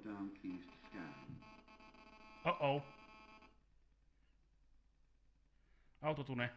[0.05, 1.15] Down keys to scan.
[2.45, 2.83] Oh-oh.
[6.03, 6.51] Autotune.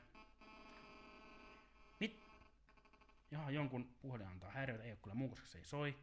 [1.99, 2.19] Mit?
[3.31, 5.95] Jaha, jonkun puhelin antaa häiriöitä, ei ole kyllä muu, koska se ei soi.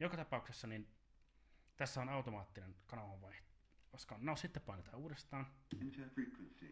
[0.00, 0.88] Joka tapauksessa niin
[1.76, 3.20] tässä on automaattinen kanavan
[4.18, 5.46] no sitten painetaan uudestaan.
[5.80, 6.66] Enter frequency.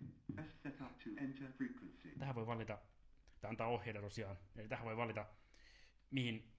[0.62, 2.18] Set up to enter frequency.
[2.18, 2.78] Tähän voi valita,
[3.40, 5.26] tämä antaa ohjeita tosiaan, eli tähän voi valita
[6.10, 6.52] mihin,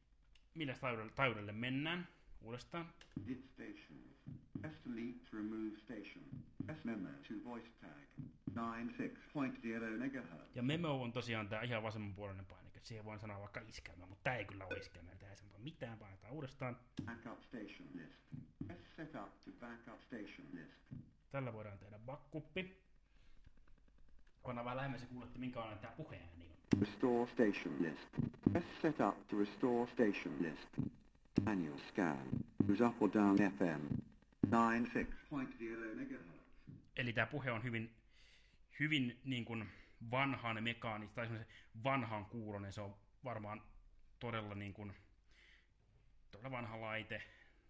[0.54, 2.08] millä taajuudelle, taajuudelle mennään
[2.42, 2.94] uudestaan.
[3.24, 4.20] Edit stations.
[4.62, 6.24] Press delete to remove station.
[6.66, 8.10] Press memo to voice tag.
[8.50, 10.56] 96.0 megahertz.
[10.56, 12.46] Ja memo on tosiaan tämä ihan vasemmanpuolinen
[12.80, 12.88] painike.
[12.88, 15.12] Siihen voin sanoa vaikka iskelmä, mutta tämä ei kyllä ole iskelmä.
[15.20, 16.78] Tämä ei sanota mitään, painetaan uudestaan.
[17.06, 18.20] Backup station list.
[18.68, 21.04] Press set up to backup station list.
[21.32, 22.80] Tällä voidaan tehdä backuppi.
[24.44, 26.80] Pannaan vähän lähemmäs ja kuulette, minkälainen tämä puheääni on.
[26.82, 28.10] Restore station list.
[28.52, 30.70] Press set up to restore station list.
[31.46, 32.28] Manual scan.
[32.70, 33.82] Use up or down FM.
[34.48, 36.40] 96.0 megahertz.
[36.96, 37.90] Eli tämä puhe on hyvin,
[38.80, 39.70] hyvin niin kuin
[40.12, 42.74] vanhan mekaanista, tai semmoisen vanhan kuulonen.
[42.74, 43.62] Se on varmaan
[44.20, 44.96] todella niin kuin,
[46.32, 47.24] todella vanha laite,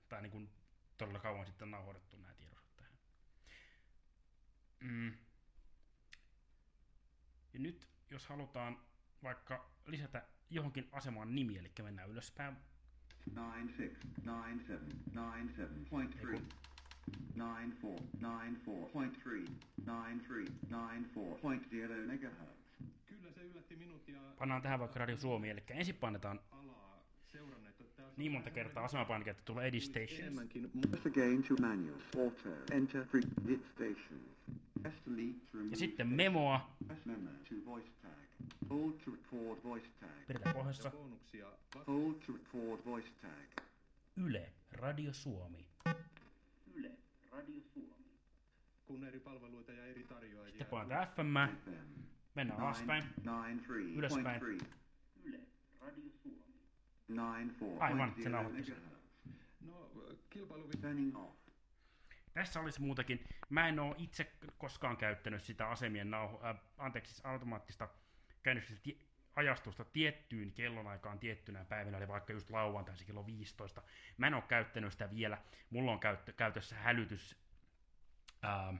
[0.09, 0.49] tai niin kuin
[0.97, 2.97] todella kauan sitten nauhoitettu nämä tiedot tähän.
[4.79, 5.17] Mm.
[7.53, 8.79] Ja nyt, jos halutaan
[9.23, 12.57] vaikka lisätä johonkin asemaan nimi, eli mennään ylöspäin,
[17.35, 19.55] 96, 97,
[19.85, 19.87] 97.3.
[19.87, 20.69] 94, 94.3.
[20.71, 22.59] 93, 94.0 megahertz.
[23.05, 26.39] Kyllä se yllätti minut ja pannaan tähän vaikka Radio Suomi, eli ensin painetaan
[28.17, 30.41] niin monta kertaa asemapainiketta, että tulee Edit Stations.
[35.71, 36.69] Ja sitten memoa.
[40.27, 40.91] Pidetään pohjassa.
[41.87, 43.65] Hold to record voice tag.
[44.17, 44.53] Yle,
[47.31, 48.19] Radio Suomi.
[48.85, 50.51] kun eri palveluita ja eri tarjoajia.
[50.51, 51.69] Sitten painetaan FM.
[51.71, 52.01] FM.
[52.35, 53.03] Mennään alaspäin.
[53.03, 53.71] 93.3.
[53.95, 54.41] Ylöspäin.
[57.79, 58.81] Aivan, se nauhoitti sen.
[59.61, 59.91] No,
[60.29, 61.39] kilpailu Turning off.
[62.33, 63.25] Tässä olisi muutakin.
[63.49, 67.89] Mä en oo itse koskaan käyttänyt sitä asemien nauho, äh, anteeksi, siis automaattista
[68.43, 68.73] käännöstä
[69.35, 73.81] ajastusta tiettyyn kellonaikaan tiettynä päivänä, eli vaikka just lauantaisin kello 15.
[74.17, 75.37] Mä en oo käyttänyt sitä vielä.
[75.69, 77.35] Mulla on käyttö, käytössä hälytys...
[78.45, 78.75] Ähm,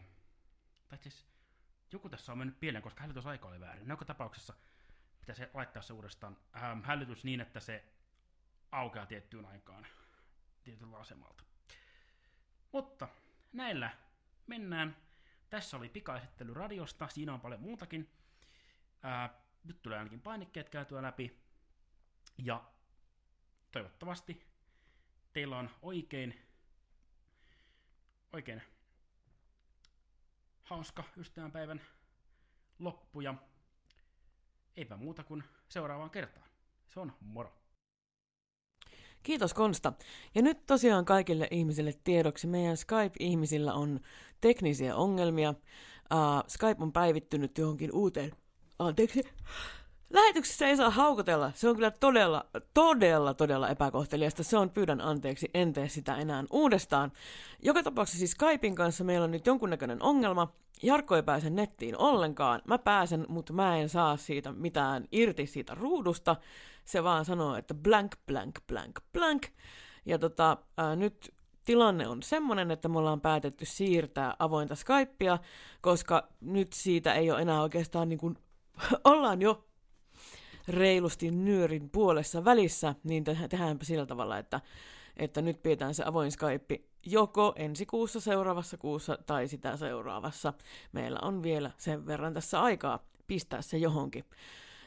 [0.88, 1.26] tai siis
[1.92, 3.88] joku tässä on mennyt pieleen, koska hälytysaika oli väärin.
[3.88, 4.54] No, tapauksessa
[5.22, 6.38] pitäisi laittaa se uudestaan.
[6.56, 7.84] Ähm, hälytys niin, että se
[8.72, 9.88] aukeaa tiettyyn aikaan
[10.64, 11.44] tietyllä asemalta.
[12.72, 13.08] Mutta
[13.54, 13.92] näillä
[14.48, 14.98] mennään.
[15.50, 18.10] Tässä oli pikaesittely radiosta, siinä on paljon muutakin.
[19.04, 19.30] Ää,
[19.64, 21.40] nyt tulee ainakin painikkeet käytyä läpi.
[22.38, 22.64] Ja
[23.72, 24.48] toivottavasti
[25.34, 26.36] teillä on oikein,
[28.34, 28.62] oikein
[30.64, 31.82] hauska ystävänpäivän
[32.80, 33.34] loppu ja
[34.78, 36.50] eipä muuta kuin seuraavaan kertaan.
[36.88, 37.60] Se on moro.
[39.24, 39.94] Kiitos Konsta.
[40.36, 44.00] Ja nyt tosiaan kaikille ihmisille tiedoksi, meidän Skype-ihmisillä on
[44.42, 45.50] teknisiä ongelmia.
[45.50, 48.32] Uh, Skype on päivittynyt johonkin uuteen.
[48.80, 49.24] Anteeksi.
[50.10, 51.52] Lähetyksessä ei saa haukotella.
[51.56, 54.44] Se on kyllä todella, todella, todella epäkohteliasta.
[54.44, 57.12] Se on, pyydän anteeksi, en tee sitä enää uudestaan.
[57.64, 60.54] Joka tapauksessa siis Skypein kanssa meillä on nyt jonkunnäköinen ongelma.
[60.84, 62.62] Jarkko ei pääse nettiin ollenkaan.
[62.68, 66.36] Mä pääsen, mutta mä en saa siitä mitään irti siitä ruudusta.
[66.86, 69.44] Se vaan sanoo, että blank, blank, blank, blank.
[70.06, 75.38] Ja tota, ää, nyt tilanne on semmoinen, että me ollaan päätetty siirtää avointa Skypea,
[75.82, 78.38] koska nyt siitä ei ole enää oikeastaan niin kuin,
[79.04, 79.66] ollaan jo
[80.68, 84.62] reilusti nyörin puolessa välissä, niin te- tehdäänpä sillä tavalla, että,
[85.18, 90.54] että nyt pidetään se avoin Skype joko ensi kuussa, seuraavassa kuussa tai sitä seuraavassa.
[90.92, 94.26] Meillä on vielä sen verran tässä aikaa pistää se johonkin.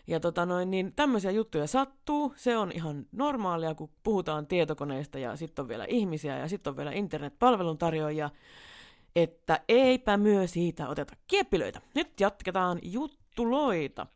[0.06, 5.36] Ja tota noin, niin tämmöisiä juttuja sattuu, se on ihan normaalia, kun puhutaan tietokoneista ja
[5.36, 8.30] sitten on vielä ihmisiä ja sitten on vielä internetpalveluntarjoajia,
[9.16, 11.80] että eipä myö siitä oteta kieppilöitä.
[11.94, 12.78] Nyt jatketaan
[13.32, 14.06] juttuloita.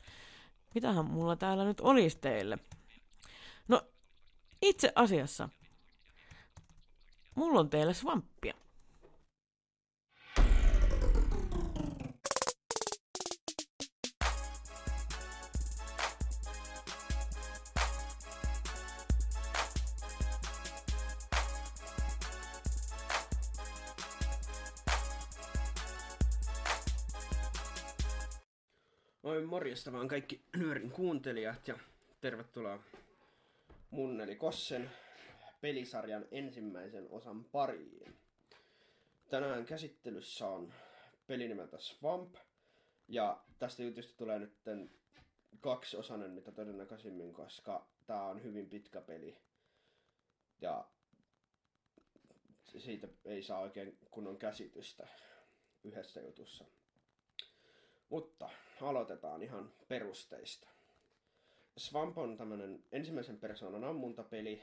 [0.75, 2.59] Mitähän mulla täällä nyt olisi teille?
[3.69, 3.83] No,
[4.63, 5.49] itse asiassa,
[7.35, 8.55] mulla on teille svamppia.
[29.47, 31.79] Morjesta vaan kaikki nyörin kuuntelijat ja
[32.21, 32.83] tervetuloa
[33.91, 34.91] mun eli Kossen
[35.61, 38.17] pelisarjan ensimmäisen osan pariin.
[39.31, 40.73] Tänään käsittelyssä on
[41.27, 42.35] peli nimeltä Swamp
[43.09, 44.55] ja tästä jutusta tulee nyt
[45.61, 49.37] kaksiosainen mitä todennäköisimmin, koska tää on hyvin pitkä peli
[50.61, 50.85] ja
[52.79, 55.09] siitä ei saa oikein kunnon käsitystä
[55.85, 56.65] yhdessä jutussa.
[58.09, 58.51] Mutta
[58.81, 60.69] aloitetaan ihan perusteista.
[61.77, 64.63] Swamp on tämmönen ensimmäisen persoonan ammuntapeli,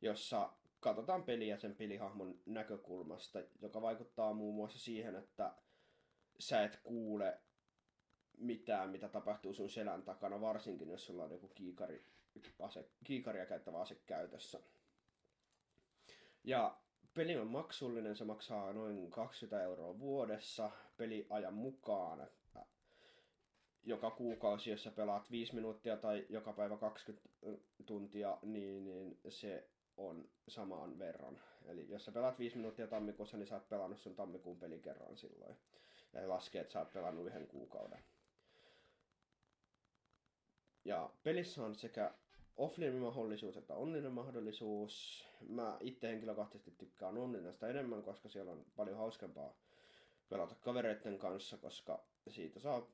[0.00, 5.54] jossa katsotaan peliä sen pelihahmon näkökulmasta, joka vaikuttaa muun muassa siihen, että
[6.38, 7.40] sä et kuule
[8.38, 12.04] mitään, mitä tapahtuu sun selän takana, varsinkin jos sulla on joku kiikari,
[12.58, 14.60] ase, kiikaria käyttävä ase käytössä.
[16.44, 16.78] Ja
[17.14, 22.28] peli on maksullinen, se maksaa noin 20 euroa vuodessa peliajan mukaan.
[23.84, 27.28] Joka kuukausi, jos sä pelaat 5 minuuttia tai joka päivä 20
[27.86, 31.40] tuntia, niin, niin se on samaan verran.
[31.66, 35.56] Eli jos sä pelaat 5 minuuttia tammikuussa, niin sä oot pelannut sun tammikuun pelikerran silloin.
[36.12, 38.04] Ja he laskee, että sä oot pelannut yhden kuukauden.
[40.84, 42.14] Ja pelissä on sekä
[42.56, 45.26] offline-mahdollisuus että onninen mahdollisuus.
[45.48, 49.54] Mä itse henkilökohtaisesti tykkään onninasta enemmän, koska siellä on paljon hauskempaa
[50.28, 52.86] pelata kavereiden kanssa, koska siitä saa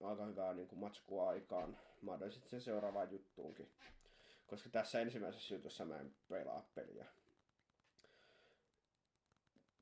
[0.00, 3.70] aika hyvää niin kuin matskua aikaan mahdollisesti sen seuraavaan juttuunkin.
[4.46, 7.06] Koska tässä ensimmäisessä jutussa mä en pelaa peliä.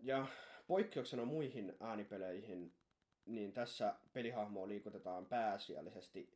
[0.00, 0.26] Ja
[0.66, 2.72] poikkeuksena muihin äänipeleihin,
[3.26, 6.28] niin tässä pelihahmoa liikutetaan pääasiallisesti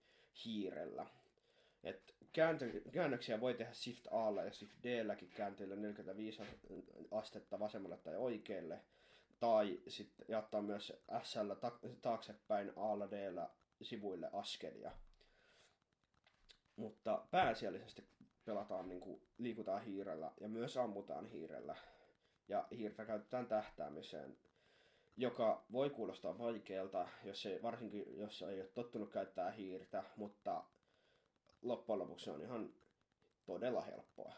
[0.45, 1.07] hiirellä.
[1.85, 5.05] Et kääntö, käännöksiä voi tehdä Shift A ja Shift D
[5.35, 6.43] käänteillä 45
[7.11, 8.81] astetta vasemmalle tai oikealle.
[9.41, 11.53] Tai sitten jättää myös SL
[12.03, 13.35] taaksepäin A D
[13.83, 14.93] sivuille askelia.
[16.77, 18.09] Mutta pääasiallisesti
[18.45, 21.77] pelataan niin kuin, liikutaan hiirellä ja myös ammutaan hiirellä.
[22.49, 24.39] Ja hiirtä käytetään tähtäämiseen,
[25.17, 30.65] joka voi kuulostaa vaikealta, jos ei, varsinkin jos ei ole tottunut käyttää hiirtä, mutta
[31.63, 32.75] loppujen lopuksi se on ihan
[33.47, 34.35] todella helppoa.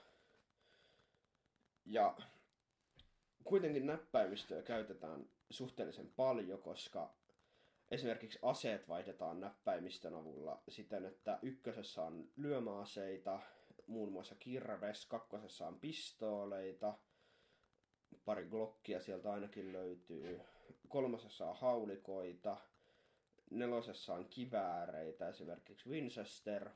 [1.85, 2.17] Ja
[3.45, 7.15] kuitenkin näppäimistöä käytetään suhteellisen paljon, koska
[7.91, 13.41] esimerkiksi aseet vaihdetaan näppäimistön avulla siten, että ykkösessä on lyömäaseita,
[13.87, 16.99] muun muassa kirves, kakkosessa on pistooleita,
[18.25, 20.41] pari glokkia sieltä ainakin löytyy,
[20.89, 22.57] kolmosessa on haulikoita,
[23.51, 26.71] nelosessa on kivääreitä, esimerkiksi Winchester,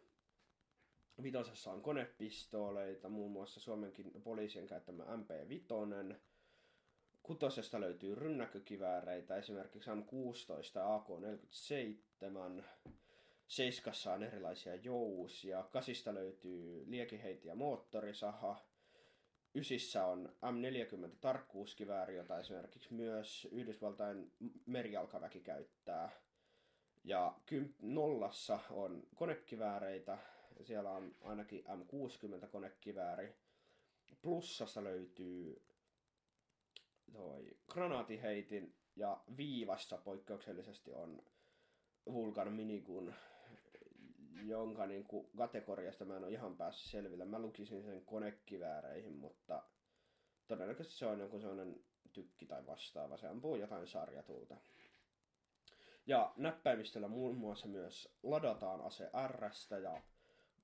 [1.23, 6.05] vitosessa on konepistooleita, muun muassa Suomenkin poliisien käyttämä MP5,
[7.25, 9.95] kutosesta löytyy rynnäkkökivääreitä, esimerkiksi M16
[10.75, 12.64] ja AK-47,
[13.47, 18.64] Seiskassa on erilaisia jousia, kasista löytyy liekiheiti ja moottorisaha,
[19.57, 24.33] Ysissä on M40 tarkkuuskivääri, jota esimerkiksi myös Yhdysvaltain
[24.66, 26.11] merijalkaväki käyttää.
[27.05, 27.35] Ja
[27.83, 30.18] nollassa on konekivääreitä,
[30.62, 33.35] siellä on ainakin M60 konekivääri.
[34.22, 35.62] Plussassa löytyy
[37.15, 41.23] toi granaatiheitin ja viivassa poikkeuksellisesti on
[42.12, 43.15] Vulkan Minigun,
[44.43, 47.25] jonka niin kuin, kategoriasta mä en ole ihan päässyt selville.
[47.25, 49.62] Mä lukisin sen konekivääreihin, mutta
[50.49, 53.17] todennäköisesti se on joku sellainen tykki tai vastaava.
[53.17, 54.57] Se ampuu jotain sarjatulta.
[56.07, 59.51] Ja näppäimistöllä muun muassa myös ladataan ase r
[59.83, 60.03] ja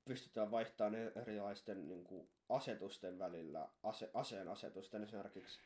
[0.05, 5.61] pystytään vaihtamaan erilaisten niin kuin, asetusten välillä, ase, aseen asetusten, esimerkiksi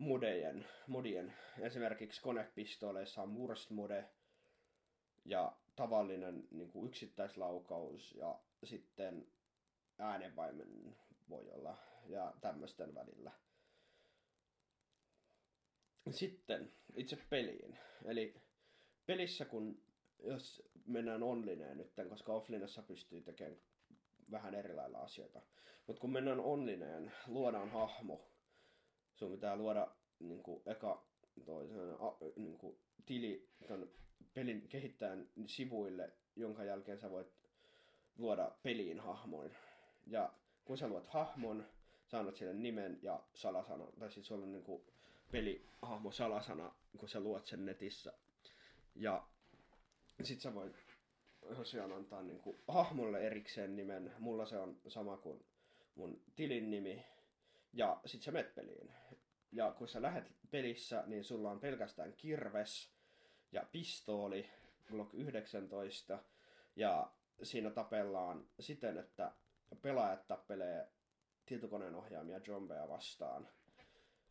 [0.00, 1.34] modejen, modien.
[1.58, 4.04] Esimerkiksi konepistooleissa on burst mode
[5.24, 9.26] ja tavallinen niin kuin yksittäislaukaus ja sitten
[9.98, 10.96] äänenvaimen
[11.28, 13.32] voi olla ja tämmöisten välillä.
[16.10, 17.78] Sitten itse peliin.
[18.04, 18.34] Eli
[19.06, 19.82] pelissä kun,
[20.22, 23.60] jos mennään onlineen nyt, koska offlinessa pystyy tekemään
[24.30, 25.42] vähän erilailla asioita.
[25.86, 28.29] Mutta kun mennään onlineen, luodaan hahmo,
[29.20, 29.88] sun pitää luoda
[30.20, 31.04] niin kuin, eka
[31.44, 31.68] toi,
[31.98, 33.90] a, niin kuin, tili ton
[34.34, 37.32] pelin kehittäjän sivuille, jonka jälkeen sä voit
[38.18, 39.50] luoda peliin hahmon.
[40.06, 40.32] Ja
[40.64, 41.66] kun sä luot hahmon,
[42.06, 44.82] sä annat sille nimen ja salasana, tai siis sulla on niin
[45.32, 48.12] pelihahmo salasana, kun sä luot sen netissä.
[48.94, 49.26] Ja
[50.22, 50.76] sit sä voit
[51.56, 54.14] tosiaan antaa niin kuin hahmolle erikseen nimen.
[54.18, 55.44] Mulla se on sama kuin
[55.94, 57.04] mun tilin nimi.
[57.72, 58.90] Ja sit sä met peliin.
[59.52, 62.92] Ja kun sä lähet pelissä, niin sulla on pelkästään kirves
[63.52, 64.50] ja pistooli,
[64.88, 66.18] Glock 19.
[66.76, 67.10] Ja
[67.42, 69.32] siinä tapellaan siten, että
[69.82, 70.88] pelaajat tappelee
[71.46, 73.48] tietokoneen ohjaamia zombeja vastaan.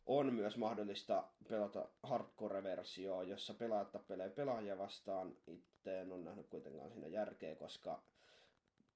[0.06, 5.36] On myös mahdollista pelata hardcore-versioa, jossa pelaajat tappelee pelaajia vastaan.
[5.46, 8.02] Itse en ole nähnyt kuitenkaan siinä järkeä, koska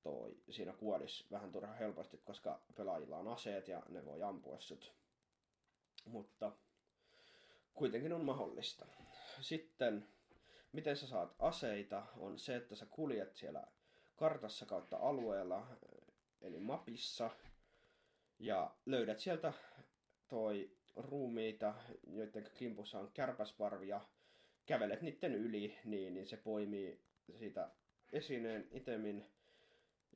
[0.02, 4.92] toi, siinä kuolisi vähän turha helposti, koska pelaajilla on aseet ja ne voi ampua sut
[6.04, 6.52] mutta
[7.74, 8.86] kuitenkin on mahdollista.
[9.40, 10.08] Sitten,
[10.72, 13.66] miten sä saat aseita, on se, että sä kuljet siellä
[14.16, 15.66] kartassa kautta alueella,
[16.42, 17.30] eli mapissa,
[18.38, 19.52] ja löydät sieltä
[20.28, 21.74] toi ruumiita,
[22.06, 24.00] joiden kimpussa on kärpäsparvia,
[24.66, 27.00] kävelet niiden yli, niin, niin se poimii
[27.38, 27.70] siitä
[28.12, 29.26] esineen itemin,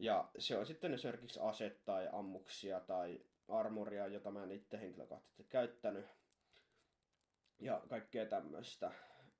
[0.00, 5.44] ja se on sitten esimerkiksi ase tai ammuksia tai armoria, jota mä en itse henkilökohtaisesti
[5.44, 6.06] käyttänyt.
[7.58, 8.92] Ja kaikkea tämmöistä.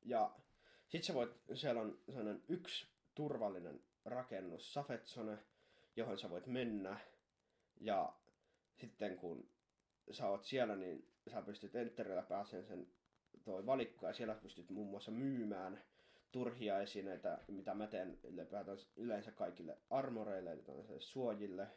[0.05, 0.35] Ja
[0.89, 5.39] sit sä voit, siellä on sellainen yksi turvallinen rakennus, Safetsone,
[5.97, 7.01] johon sä voit mennä.
[7.81, 8.13] Ja
[8.77, 9.49] sitten kun
[10.11, 12.89] sä oot siellä, niin sä pystyt enterillä pääseen sen
[13.45, 15.83] toi valikko ja siellä pystyt muun muassa myymään
[16.33, 18.19] turhia esineitä, mitä mä teen
[18.97, 20.65] yleensä kaikille armoreille, eli
[20.99, 21.69] suojille,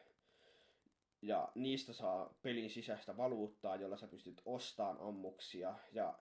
[1.22, 5.76] ja niistä saa pelin sisäistä valuuttaa, jolla sä pystyt ostamaan ammuksia.
[5.92, 6.20] Ja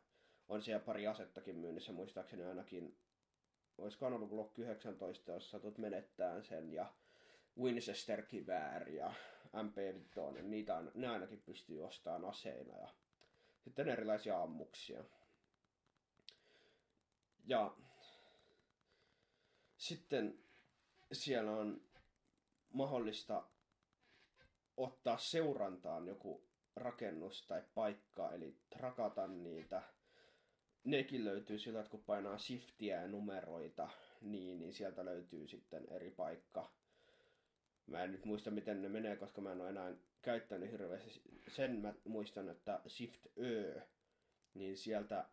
[0.49, 2.99] on siellä pari asettakin myynnissä, muistaakseni ainakin,
[3.79, 6.93] olisikohan ollut Glock 19, jos satut menettää sen, ja
[7.59, 9.13] Winchester-kivääri ja
[9.57, 12.89] MP5, niitä on, ne ainakin pystyy ostamaan aseina ja
[13.65, 15.05] sitten erilaisia ammuksia.
[17.47, 17.75] Ja
[19.77, 20.39] sitten
[21.13, 21.83] siellä on
[22.73, 23.45] mahdollista
[24.77, 26.45] ottaa seurantaan joku
[26.77, 29.83] rakennus tai paikka, eli trakata niitä.
[30.85, 33.89] Nekin löytyy sillä, että kun painaa shiftiä ja numeroita,
[34.21, 36.71] niin, niin sieltä löytyy sitten eri paikka.
[37.87, 41.23] Mä en nyt muista, miten ne menee, koska mä en ole enää käyttänyt hirveästi.
[41.49, 43.81] Sen mä muistan, että Shift Ö,
[44.55, 45.29] niin sieltä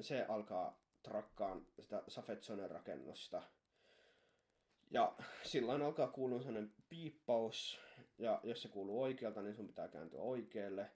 [0.00, 3.42] se alkaa trakkaan sitä Safetsonen rakennusta.
[4.90, 7.80] Ja silloin alkaa kuulua sellainen piippaus,
[8.18, 10.90] ja jos se kuuluu oikealta, niin sun pitää kääntyä oikealle,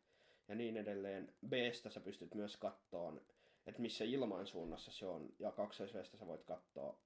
[0.48, 1.34] ja niin edelleen.
[1.48, 1.52] b
[1.88, 3.20] sä pystyt myös kattoon,
[3.66, 6.98] että missä ilmansuunnassa se on, ja kaksoisvestä sä voit katsoa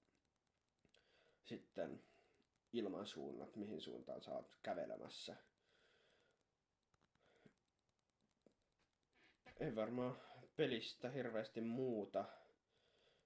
[1.45, 2.03] sitten
[2.72, 5.36] ilmansuunnat, mihin suuntaan sä oot kävelemässä.
[9.61, 10.18] Ei varmaan
[10.57, 12.24] pelistä hirveästi muuta.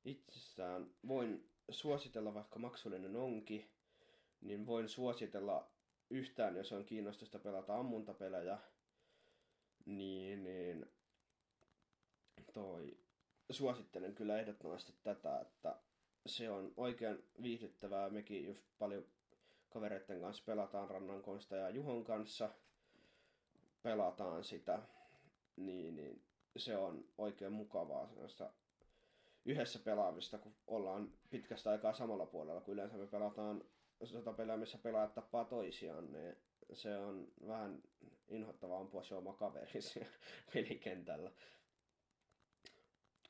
[0.05, 3.71] Itsessään voin suositella, vaikka maksullinen onkin,
[4.41, 5.71] niin voin suositella
[6.11, 8.59] yhtään, jos on kiinnostusta pelata ammuntapelejä,
[9.87, 10.87] niin, niin
[12.53, 12.99] toi,
[13.51, 15.77] suosittelen kyllä ehdottomasti tätä, että
[16.27, 18.11] se on oikein viihdyttävää.
[18.11, 19.05] Mekin just paljon
[19.71, 22.51] kavereiden kanssa pelataan Rannan Konsta ja Juhon kanssa.
[23.83, 24.83] Pelataan sitä.
[25.57, 26.23] Niin, niin
[26.57, 28.51] se on oikein mukavaa sellaista
[29.45, 33.65] yhdessä pelaamista, kun ollaan pitkästä aikaa samalla puolella, kun yleensä me pelataan
[34.05, 36.37] sotapelejä, missä pelaajat tappaa toisiaan, niin
[36.73, 37.83] se on vähän
[38.29, 39.81] inhottavaa ampua se oma kaveri
[40.55, 41.33] pelikentällä.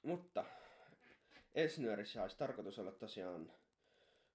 [0.02, 0.44] Mutta
[1.54, 3.52] Esnyörissä olisi tarkoitus olla tosiaan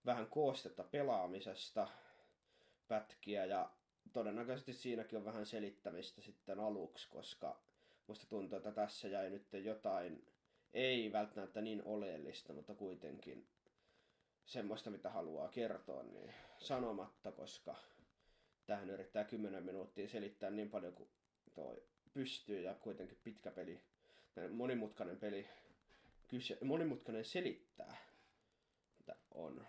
[0.06, 1.88] vähän koostetta pelaamisesta,
[2.88, 3.70] pätkiä ja
[4.14, 7.60] todennäköisesti siinäkin on vähän selittämistä sitten aluksi, koska
[8.08, 10.28] musta tuntuu, että tässä jäi nyt jotain,
[10.74, 13.48] ei välttämättä niin oleellista, mutta kuitenkin
[14.46, 17.76] semmoista, mitä haluaa kertoa, niin sanomatta, koska
[18.66, 21.10] tähän yrittää 10 minuuttia selittää niin paljon kuin
[21.54, 23.82] toi pystyy ja kuitenkin pitkä peli,
[24.52, 25.48] monimutkainen peli,
[26.28, 27.98] kyse, monimutkainen selittää,
[29.00, 29.68] että on.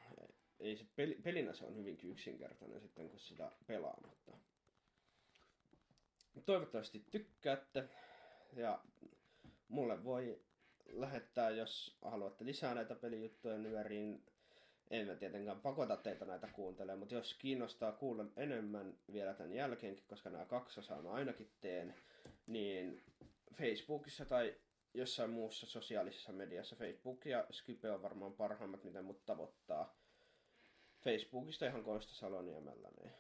[0.61, 4.39] Ei se peli, pelinä se on hyvinkin yksinkertainen sitten, kun sitä pelaa, mutta
[6.47, 7.89] toivottavasti tykkäätte
[8.57, 8.85] ja
[9.69, 10.41] mulle voi
[10.89, 14.25] lähettää, jos haluatte lisää näitä pelijuttuja nyöriin.
[14.91, 20.05] En mä tietenkään pakota teitä näitä kuuntelemaan, mutta jos kiinnostaa kuulla enemmän vielä tämän jälkeenkin,
[20.09, 21.95] koska nämä kaksosaa mä ainakin teen,
[22.47, 23.03] niin
[23.55, 24.57] Facebookissa tai
[24.95, 29.99] jossain muussa sosiaalisessa mediassa, Facebook ja Skype on varmaan parhaimmat, mitä mut tavoittaa.
[31.05, 33.13] Facebookista ihan Konsta Saloniemellä, niin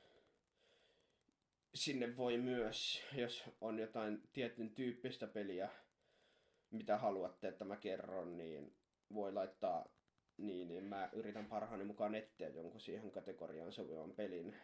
[1.74, 5.70] sinne voi myös, jos on jotain tietyn tyyppistä peliä,
[6.70, 8.76] mitä haluatte, että mä kerron, niin
[9.14, 9.88] voi laittaa
[10.36, 14.56] niin, niin mä yritän parhaani mukaan etsiä jonkun siihen kategoriaan sopivan pelin.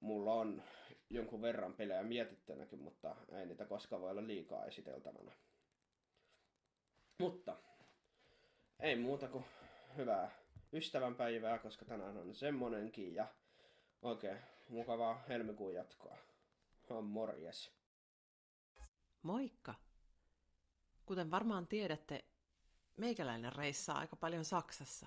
[0.00, 0.62] Mulla on
[1.10, 5.32] jonkun verran pelejä mietittynäkin, mutta ei niitä koskaan voi olla liikaa esiteltävänä.
[7.18, 7.56] Mutta
[8.80, 9.44] ei muuta kuin
[9.96, 10.30] hyvää
[10.72, 13.26] ystävänpäivää, koska tänään on semmonenkin ja
[14.02, 14.38] oikein
[14.68, 16.16] mukavaa helmikuun jatkoa.
[16.90, 17.72] On morjes.
[19.22, 19.74] Moikka!
[21.08, 22.24] Kuten varmaan tiedätte,
[22.96, 25.06] meikäläinen reissaa aika paljon Saksassa.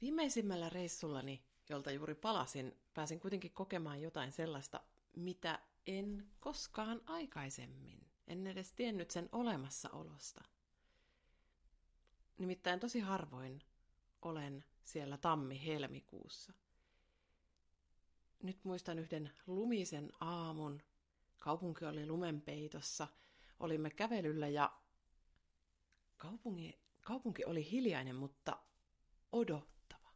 [0.00, 4.80] Viimeisimmällä reissullani, jolta juuri palasin, pääsin kuitenkin kokemaan jotain sellaista,
[5.16, 8.06] mitä en koskaan aikaisemmin.
[8.26, 10.44] En edes tiennyt sen olemassaolosta.
[12.38, 13.62] Nimittäin tosi harvoin
[14.22, 16.52] olen siellä tammi-helmikuussa.
[18.42, 20.82] Nyt muistan yhden lumisen aamun.
[21.38, 23.08] Kaupunki oli lumenpeitossa.
[23.60, 24.72] Olimme kävelyllä ja
[26.16, 28.58] kaupunki, kaupunki oli hiljainen, mutta
[29.32, 30.08] odottava.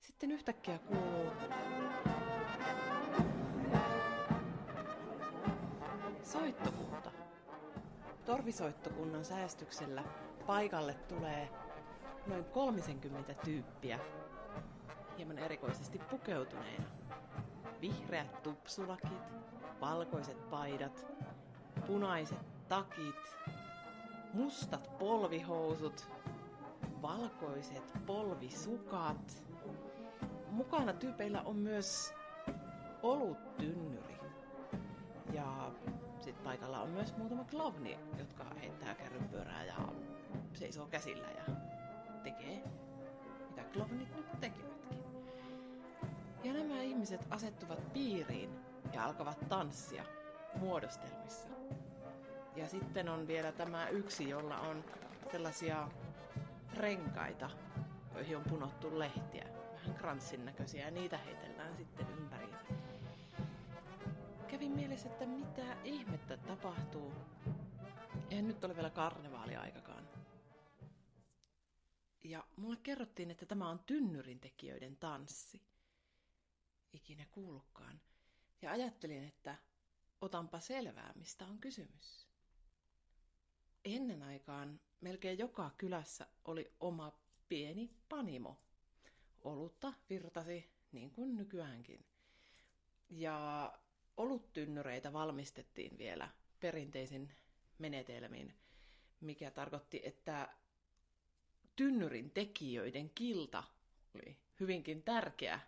[0.00, 1.30] Sitten yhtäkkiä kuuluu
[6.22, 7.10] soittokunta.
[8.24, 10.04] Torvisoittokunnan säästyksellä
[10.46, 11.48] paikalle tulee
[12.26, 13.98] noin 30 tyyppiä,
[15.16, 16.84] hieman erikoisesti pukeutuneena.
[17.80, 19.32] Vihreät tupsulakit,
[19.80, 21.06] valkoiset paidat,
[21.86, 23.36] punaiset takit,
[24.32, 26.10] mustat polvihousut,
[27.02, 29.44] valkoiset polvisukat.
[30.50, 32.14] Mukana tyypeillä on myös
[33.02, 34.18] oluttynnyri.
[35.32, 35.70] Ja
[36.20, 39.74] sitten paikalla on myös muutama klovni, jotka heittää kärrypyörää ja
[40.54, 41.54] seisoo käsillä ja
[42.22, 42.62] tekee
[43.50, 45.04] mitä klovnit nyt tekevätkin.
[46.44, 48.50] Ja nämä ihmiset asettuvat piiriin
[48.92, 50.04] ja alkavat tanssia
[50.54, 51.48] muodostelmissa.
[52.56, 54.84] Ja sitten on vielä tämä yksi, jolla on
[55.32, 55.88] sellaisia
[56.74, 57.50] renkaita,
[58.14, 62.48] joihin on punottu lehtiä, vähän kranssin näköisiä ja niitä heitellään sitten ympäri.
[64.48, 67.12] Kävin mielessä, että mitä ihmettä tapahtuu.
[68.30, 70.08] Eihän nyt ole vielä karnevaaliaikakaan.
[72.24, 75.62] Ja mulle kerrottiin, että tämä on tynnyrin tekijöiden tanssi.
[76.92, 78.00] Ikinä kuullutkaan.
[78.62, 79.56] Ja ajattelin, että
[80.22, 82.28] otanpa selvää, mistä on kysymys.
[83.84, 87.18] Ennen aikaan melkein joka kylässä oli oma
[87.48, 88.60] pieni panimo.
[89.40, 92.04] Olutta virtasi niin kuin nykyäänkin.
[93.10, 93.72] Ja
[94.16, 96.28] oluttynnyreitä valmistettiin vielä
[96.60, 97.32] perinteisin
[97.78, 98.54] menetelmin,
[99.20, 100.48] mikä tarkoitti, että
[101.76, 103.64] tynnyrin tekijöiden kilta
[104.14, 105.60] oli hyvinkin tärkeä,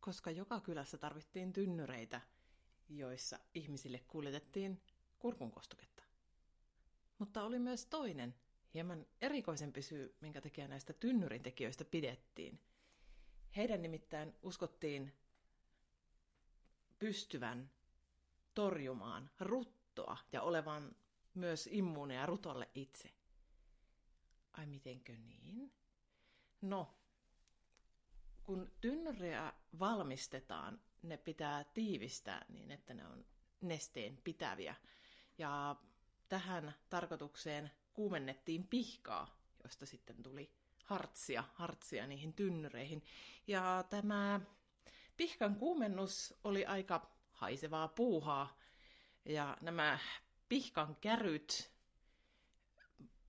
[0.00, 2.20] koska joka kylässä tarvittiin tynnyreitä,
[2.90, 4.82] joissa ihmisille kuljetettiin
[5.18, 6.02] kurkunkostuketta.
[7.18, 8.34] Mutta oli myös toinen,
[8.74, 12.60] hieman erikoisempi syy, minkä takia näistä tynnyrin tekijöistä pidettiin.
[13.56, 15.12] Heidän nimittäin uskottiin
[16.98, 17.70] pystyvän
[18.54, 20.96] torjumaan ruttoa ja olevan
[21.34, 23.10] myös immuuneja rutolle itse.
[24.52, 25.72] Ai mitenkö niin?
[26.60, 26.94] No,
[28.44, 33.24] kun tynnyriä valmistetaan, ne pitää tiivistää niin, että ne on
[33.60, 34.74] nesteen pitäviä.
[35.38, 35.76] Ja
[36.28, 40.50] tähän tarkoitukseen kuumennettiin pihkaa, josta sitten tuli
[40.84, 43.02] hartsia, hartsia niihin tynnyreihin.
[43.46, 44.40] Ja tämä
[45.16, 48.58] pihkan kuumennus oli aika haisevaa puuhaa.
[49.24, 49.98] Ja nämä
[50.48, 51.70] pihkan käryt,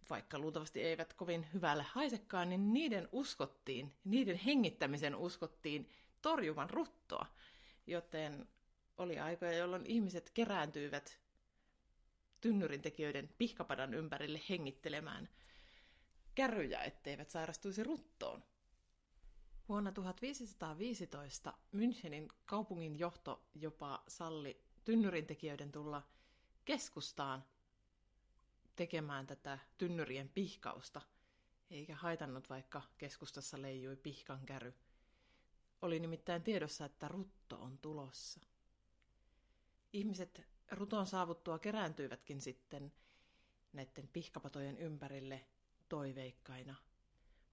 [0.10, 5.90] vaikka luultavasti eivät kovin hyvälle haisekaan, niin niiden uskottiin, niiden hengittämisen uskottiin
[6.22, 7.26] torjuvan ruttoa.
[7.88, 8.48] Joten
[8.98, 11.20] oli aikoja, jolloin ihmiset kerääntyivät
[12.42, 15.30] tynnyrintekijöiden pihkapadan ympärille hengittelemään
[16.36, 18.44] kärryjä, etteivät sairastuisi ruttoon.
[19.70, 26.04] Vuonna 1515 Münchenin kaupungin johto jopa salli tynnyrintekijöiden tulla
[26.66, 27.44] keskustaan
[28.76, 31.02] tekemään tätä tynnyrien pihkausta,
[31.72, 34.74] eikä haitannut vaikka keskustassa leijui pihkan käry.
[35.82, 38.40] Oli nimittäin tiedossa, että rutto on tulossa.
[39.94, 42.94] Ihmiset ruton saavuttua kerääntyivätkin sitten
[43.74, 45.46] näiden pihkapatojen ympärille
[45.90, 46.76] toiveikkaina.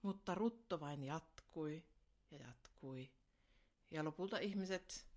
[0.01, 1.83] Mutta rutto vain jatkui
[2.31, 3.09] ja jatkui.
[3.91, 5.07] Ja lopulta ihmiset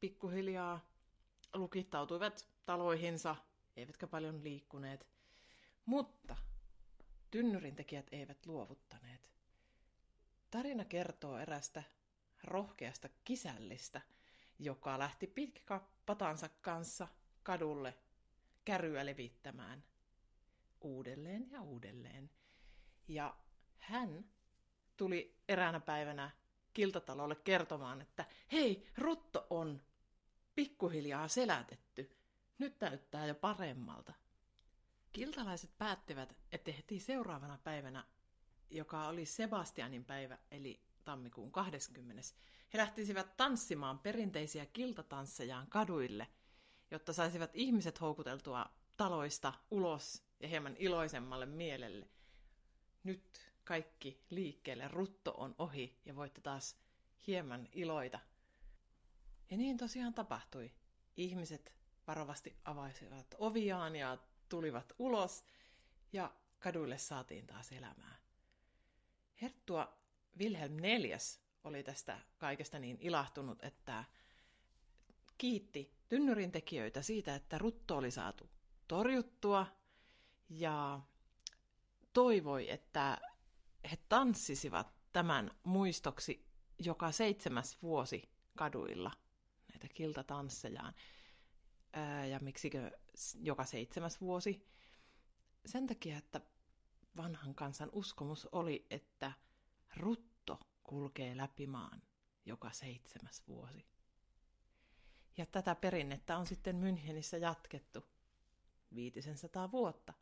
[0.00, 0.80] pikkuhiljaa
[1.54, 3.36] lukittautuivat taloihinsa,
[3.76, 5.06] eivätkä paljon liikkuneet.
[5.84, 6.36] Mutta
[7.30, 9.29] tynnyrintekijät eivät luovuttaneet.
[10.50, 11.82] Tarina kertoo erästä
[12.44, 14.00] rohkeasta kisällistä,
[14.58, 17.08] joka lähti pitkä patansa kanssa
[17.42, 17.94] kadulle
[18.64, 19.84] käryä levittämään
[20.80, 22.30] uudelleen ja uudelleen.
[23.08, 23.36] Ja
[23.78, 24.24] hän
[24.96, 26.30] tuli eräänä päivänä
[26.72, 29.82] kiltatalolle kertomaan, että hei, rutto on
[30.54, 32.16] pikkuhiljaa selätetty.
[32.58, 34.12] Nyt näyttää jo paremmalta.
[35.12, 38.04] Kiltalaiset päättivät, että heti seuraavana päivänä,
[38.70, 42.22] joka oli Sebastianin päivä, eli tammikuun 20.
[42.72, 46.28] He lähtisivät tanssimaan perinteisiä kiltatanssejaan kaduille,
[46.90, 48.66] jotta saisivat ihmiset houkuteltua
[48.96, 52.08] taloista ulos ja hieman iloisemmalle mielelle.
[53.04, 56.76] Nyt kaikki liikkeelle, rutto on ohi ja voitte taas
[57.26, 58.18] hieman iloita.
[59.50, 60.72] Ja niin tosiaan tapahtui.
[61.16, 61.72] Ihmiset
[62.06, 64.18] varovasti avaisivat oviaan ja
[64.48, 65.44] tulivat ulos
[66.12, 68.19] ja kaduille saatiin taas elämää.
[69.42, 69.98] Herttua
[70.38, 71.16] Wilhelm IV
[71.64, 74.04] oli tästä kaikesta niin ilahtunut, että
[75.38, 78.50] kiitti tynnyrin tekijöitä siitä, että rutto oli saatu
[78.88, 79.66] torjuttua
[80.48, 81.00] ja
[82.12, 83.18] toivoi, että
[83.90, 86.46] he tanssisivat tämän muistoksi
[86.78, 89.10] joka seitsemäs vuosi kaduilla
[89.68, 90.94] näitä kiltatanssejaan.
[92.30, 92.90] Ja miksikö
[93.34, 94.66] joka seitsemäs vuosi?
[95.66, 96.40] Sen takia, että
[97.16, 99.32] vanhan kansan uskomus oli, että
[99.96, 102.02] rutto kulkee läpi maan
[102.46, 103.86] joka seitsemäs vuosi.
[105.36, 108.04] Ja tätä perinnettä on sitten Münchenissä jatkettu
[108.94, 110.12] viitisen sataa vuotta.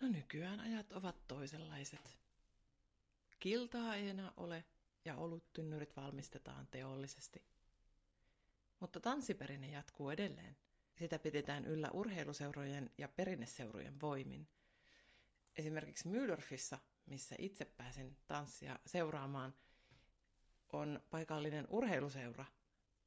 [0.00, 2.18] No nykyään ajat ovat toisenlaiset.
[3.40, 4.64] Kiltaa ei enää ole
[5.04, 7.42] ja oluttynnyrit valmistetaan teollisesti.
[8.80, 10.56] Mutta tanssiperinne jatkuu edelleen.
[10.94, 14.48] Sitä pidetään yllä urheiluseurojen ja perinneseurojen voimin.
[15.56, 19.54] Esimerkiksi Mühldorfissa, missä itse pääsin tanssia seuraamaan,
[20.72, 22.44] on paikallinen urheiluseura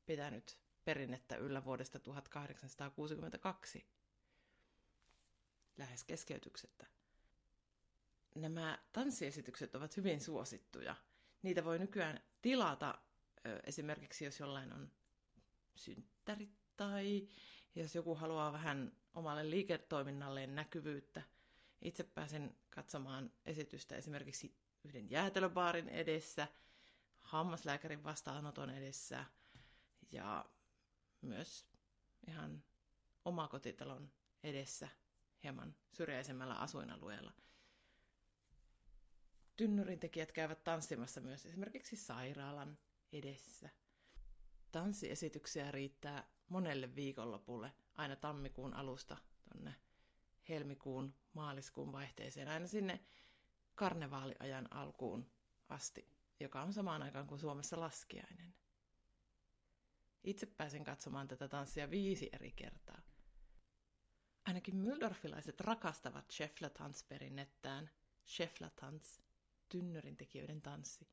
[0.06, 3.86] pitänyt perinnettä yllä vuodesta 1862
[5.78, 6.86] lähes keskeytyksettä.
[8.36, 10.96] nämä tanssiesitykset ovat hyvin suosittuja.
[11.42, 13.02] Niitä voi nykyään tilata
[13.64, 14.92] esimerkiksi, jos jollain on
[15.76, 17.28] synttärit tai
[17.76, 21.22] jos joku haluaa vähän omalle liiketoiminnalleen näkyvyyttä.
[21.84, 26.48] Itse pääsen katsomaan esitystä esimerkiksi yhden jäätelöbaarin edessä,
[27.22, 29.26] hammaslääkärin vastaanoton edessä
[30.12, 30.46] ja
[31.22, 31.68] myös
[32.28, 32.64] ihan
[33.26, 34.12] omakotitalon
[34.44, 34.88] edessä
[35.44, 37.34] hieman syrjäisemmällä asuinalueella.
[39.56, 42.78] Tynnyrintekijät käyvät tanssimassa myös esimerkiksi sairaalan
[43.12, 43.70] edessä.
[44.72, 49.18] Tanssiesityksiä riittää monelle viikonlopulle aina tammikuun alusta
[49.54, 49.76] tonne
[50.54, 53.00] helmikuun, maaliskuun vaihteeseen, aina sinne
[53.76, 55.32] karnevaaliajan alkuun
[55.70, 58.56] asti, joka on samaan aikaan kuin Suomessa laskiainen.
[60.24, 63.02] Itse pääsen katsomaan tätä tanssia viisi eri kertaa.
[64.46, 67.90] Ainakin Müldorfilaiset rakastavat Scheffler-tansperinnettään,
[68.28, 69.22] Scheffler-tans,
[69.70, 71.08] tynnyrin tekijöiden tanssi.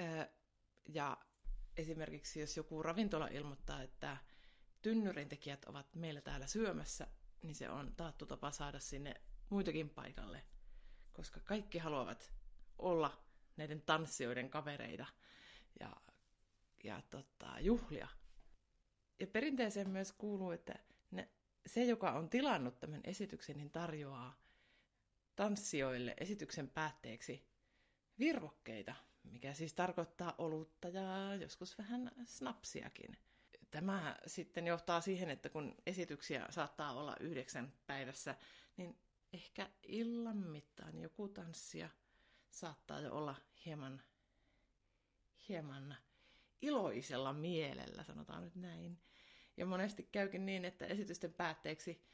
[0.00, 0.26] Öö,
[0.88, 1.16] ja
[1.76, 4.16] esimerkiksi jos joku ravintola ilmoittaa, että
[4.82, 7.06] tynnyrin tekijät ovat meillä täällä syömässä,
[7.44, 9.14] niin se on taattu tapa saada sinne
[9.50, 10.42] muitakin paikalle,
[11.12, 12.32] koska kaikki haluavat
[12.78, 13.22] olla
[13.56, 15.06] näiden tanssijoiden kavereita
[15.80, 15.96] ja,
[16.84, 18.08] ja tota, juhlia.
[19.20, 20.78] Ja perinteeseen myös kuuluu, että
[21.10, 21.28] ne,
[21.66, 24.44] se, joka on tilannut tämän esityksen, niin tarjoaa
[25.36, 27.48] tanssijoille esityksen päätteeksi
[28.18, 33.16] virvokkeita, mikä siis tarkoittaa olutta ja joskus vähän snapsiakin.
[33.74, 38.34] Tämä sitten johtaa siihen, että kun esityksiä saattaa olla yhdeksän päivässä,
[38.76, 38.98] niin
[39.32, 41.88] ehkä illan mittaan joku tanssia
[42.50, 43.34] saattaa jo olla
[43.66, 44.02] hieman,
[45.48, 45.96] hieman
[46.62, 49.00] iloisella mielellä, sanotaan nyt näin.
[49.56, 52.04] Ja monesti käykin niin, että esitysten päätteeksi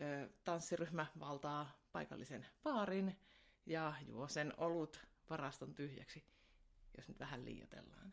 [0.00, 3.20] ö, tanssiryhmä valtaa paikallisen baarin
[3.66, 6.24] ja juo sen olut varaston tyhjäksi,
[6.96, 8.12] jos nyt vähän liioitellaan.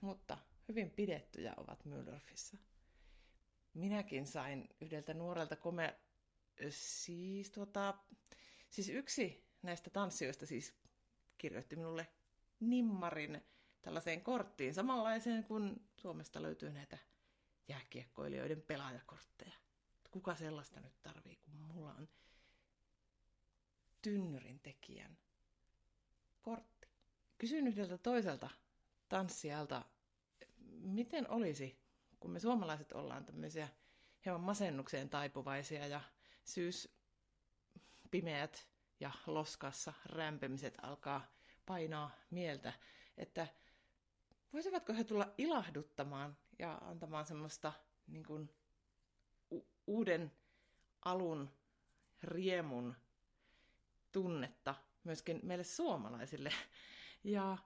[0.00, 0.38] Mutta
[0.72, 2.56] hyvin pidettyjä ovat Mühldorfissa.
[3.74, 5.98] Minäkin sain yhdeltä nuorelta kome...
[6.70, 7.94] Siis, tuota,
[8.70, 10.74] siis yksi näistä tanssijoista siis
[11.38, 12.06] kirjoitti minulle
[12.60, 13.42] nimmarin
[13.82, 16.98] tällaiseen korttiin, samanlaiseen kuin Suomesta löytyy näitä
[17.68, 19.54] jääkiekkoilijoiden pelaajakortteja.
[20.10, 22.08] Kuka sellaista nyt tarvii, kun mulla on
[24.02, 25.18] tynnyrin tekijän
[26.42, 26.88] kortti.
[27.38, 28.50] Kysyin yhdeltä toiselta
[29.08, 29.84] tanssijalta,
[30.82, 31.78] miten olisi,
[32.20, 33.68] kun me suomalaiset ollaan tämmöisiä
[34.24, 36.00] hieman masennukseen taipuvaisia ja
[36.44, 36.94] syys
[38.10, 38.68] pimeät
[39.00, 41.26] ja loskassa rämpemiset alkaa
[41.66, 42.72] painaa mieltä,
[43.16, 43.46] että
[44.52, 47.72] voisivatko he tulla ilahduttamaan ja antamaan semmoista
[48.06, 48.50] niin kuin,
[49.52, 50.32] u- uuden
[51.04, 51.50] alun
[52.22, 52.94] riemun
[54.12, 54.74] tunnetta
[55.04, 56.52] myöskin meille suomalaisille.
[57.24, 57.58] Ja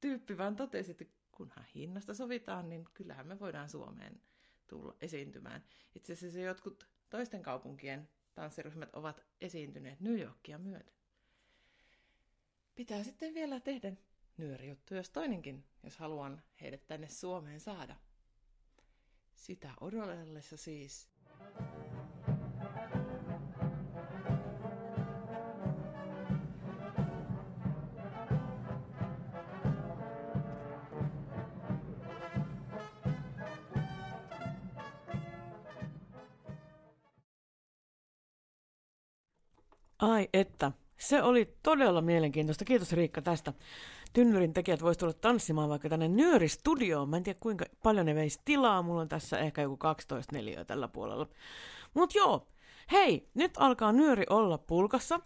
[0.00, 4.20] tyyppi vaan totesi, että kunhan hinnasta sovitaan, niin kyllähän me voidaan Suomeen
[4.66, 5.64] tulla esiintymään.
[5.94, 10.94] Itse asiassa jotkut toisten kaupunkien tanssiryhmät ovat esiintyneet New Yorkia myöten.
[12.74, 13.92] Pitää sitten vielä tehdä
[14.36, 17.96] nyörijuttu, jos toinenkin, jos haluan heidät tänne Suomeen saada.
[19.34, 21.08] Sitä odotellessa siis.
[40.02, 42.64] Ai että, se oli todella mielenkiintoista.
[42.64, 43.52] Kiitos Riikka tästä.
[44.12, 47.08] Tynnyrin tekijät voisi tulla tanssimaan vaikka tänne Nyöri-studioon.
[47.08, 48.82] Mä en tiedä kuinka paljon ne veisi tilaa.
[48.82, 51.26] Mulla on tässä ehkä joku 12 neliöä tällä puolella.
[51.94, 52.48] Mut joo,
[52.92, 55.20] hei, nyt alkaa Nyöri olla pulkassa.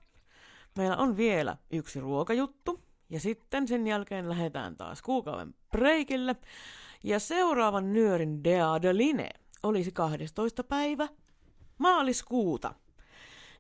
[0.79, 2.83] Meillä on vielä yksi ruokajuttu.
[3.11, 6.37] Ja sitten sen jälkeen lähdetään taas kuukauden breikille.
[7.03, 9.31] Ja seuraavan Nyörin Dea de Line
[9.63, 10.65] olisi 12.
[10.65, 11.09] päivä
[11.79, 12.75] maaliskuuta.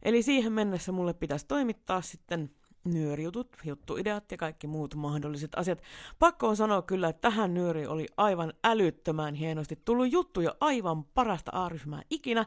[0.07, 2.50] Eli siihen mennessä mulle pitäisi toimittaa sitten
[2.84, 5.82] nyörijutut, juttuideat ja kaikki muut mahdolliset asiat.
[6.18, 11.04] Pakko on sanoa kyllä, että tähän nyöri oli aivan älyttömän hienosti tullut juttu ja aivan
[11.04, 12.46] parasta A-ryhmää ikinä.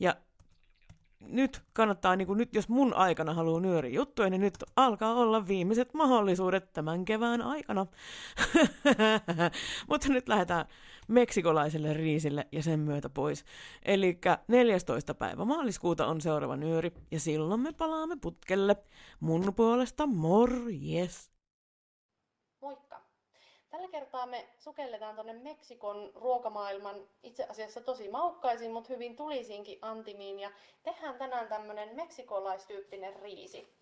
[0.00, 0.16] Ja
[1.28, 5.48] nyt kannattaa, niin kuin nyt jos mun aikana haluaa nyöri juttuja, niin nyt alkaa olla
[5.48, 7.86] viimeiset mahdollisuudet tämän kevään aikana.
[9.88, 10.66] Mutta nyt lähdetään
[11.08, 13.44] meksikolaiselle riisille ja sen myötä pois.
[13.84, 14.18] Eli
[14.48, 15.14] 14.
[15.14, 18.76] päivä maaliskuuta on seuraava nyöri ja silloin me palaamme putkelle.
[19.20, 21.30] Mun puolesta morjes!
[22.60, 23.05] Moikka!
[23.76, 30.40] Tällä kertaa me sukelletaan tuonne Meksikon ruokamaailman itse asiassa tosi maukkaisiin, mutta hyvin tulisiinkin antimiin
[30.40, 30.50] ja
[30.82, 33.74] tehdään tänään tämmönen meksikolaistyyppinen riisi.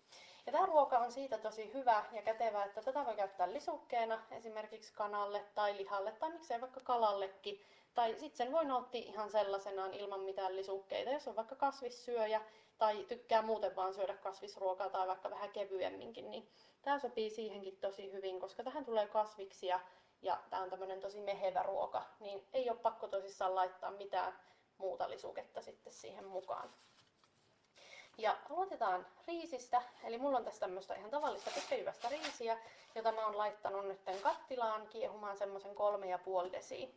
[0.45, 4.93] Ja tämä ruoka on siitä tosi hyvä ja kätevä, että tätä voi käyttää lisukkeena esimerkiksi
[4.93, 7.61] kanalle tai lihalle tai miksei vaikka kalallekin.
[7.93, 12.41] Tai sitten sen voi nauttia ihan sellaisenaan ilman mitään lisukkeita, jos on vaikka kasvissyöjä
[12.77, 16.49] tai tykkää muuten vaan syödä kasvisruokaa tai vaikka vähän kevyemminkin, niin
[16.81, 19.79] tämä sopii siihenkin tosi hyvin, koska tähän tulee kasviksia
[20.21, 24.39] ja tämä on tämmöinen tosi mehevä ruoka, niin ei ole pakko tosissaan laittaa mitään
[24.77, 26.73] muuta lisuketta sitten siihen mukaan.
[28.17, 32.57] Ja aloitetaan riisistä, eli mulla on tässä tämmöistä ihan tavallista pitkäjyvästä riisiä,
[32.95, 36.87] jota mä oon laittanut nyt kattilaan kiehumaan semmoisen kolme ja puoli desiä.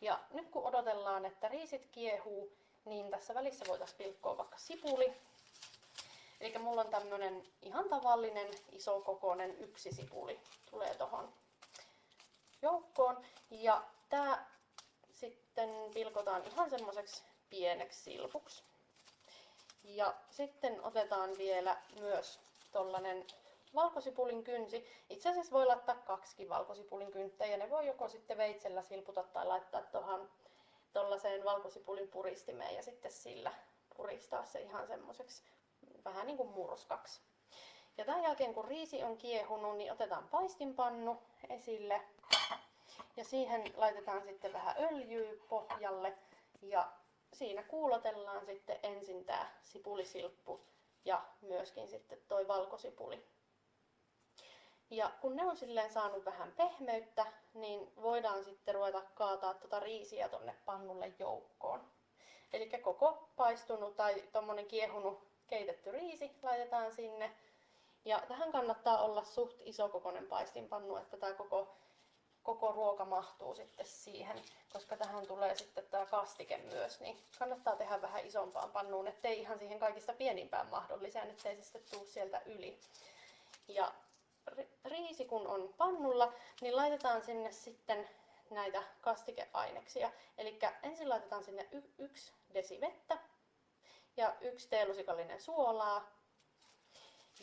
[0.00, 2.52] Ja nyt kun odotellaan, että riisit kiehuu,
[2.84, 5.12] niin tässä välissä voitaisiin pilkkoa vaikka sipuli.
[6.40, 11.32] Eli mulla on tämmönen ihan tavallinen iso kokoinen yksi sipuli tulee tohon
[12.62, 13.24] joukkoon.
[13.50, 14.50] Ja tää
[15.12, 18.62] sitten pilkotaan ihan semmoiseksi pieneksi silpuksi.
[19.84, 22.40] Ja sitten otetaan vielä myös
[22.72, 23.26] tollanen
[23.74, 24.86] valkosipulin kynsi.
[25.10, 29.46] Itse asiassa voi laittaa kaksi valkosipulin kynttä ja ne voi joko sitten veitsellä silputa tai
[29.46, 30.30] laittaa tuohon
[30.92, 33.52] tuollaiseen valkosipulin puristimeen ja sitten sillä
[33.96, 35.42] puristaa se ihan semmoiseksi
[36.04, 37.20] vähän niin kuin murskaksi.
[37.98, 42.00] Ja tämän jälkeen kun riisi on kiehunut, niin otetaan paistinpannu esille.
[43.16, 46.18] Ja siihen laitetaan sitten vähän öljyä pohjalle
[46.62, 46.92] ja
[47.32, 50.60] siinä kuulotellaan sitten ensin tämä sipulisilppu
[51.04, 53.24] ja myöskin sitten toi valkosipuli.
[54.90, 60.28] Ja kun ne on silleen saanut vähän pehmeyttä, niin voidaan sitten ruveta kaataa tuota riisiä
[60.28, 61.84] tonne pannulle joukkoon.
[62.52, 67.30] Eli koko paistunut tai tommonen kiehunut keitetty riisi laitetaan sinne.
[68.04, 71.76] Ja tähän kannattaa olla suht isokokoinen paistinpannu, että tämä koko,
[72.42, 78.02] koko ruoka mahtuu sitten siihen, koska tähän tulee sitten tämä kastike myös, niin kannattaa tehdä
[78.02, 82.78] vähän isompaan pannuun, ettei ihan siihen kaikista pienimpään mahdolliseen, ettei se sitten tuu sieltä yli.
[83.68, 83.92] Ja
[84.84, 88.08] riisi kun on pannulla, niin laitetaan sinne sitten
[88.50, 90.10] näitä kastikeaineksia.
[90.38, 93.18] Eli ensin laitetaan sinne y- yksi desi vettä
[94.16, 96.10] ja yksi teelusikallinen suolaa.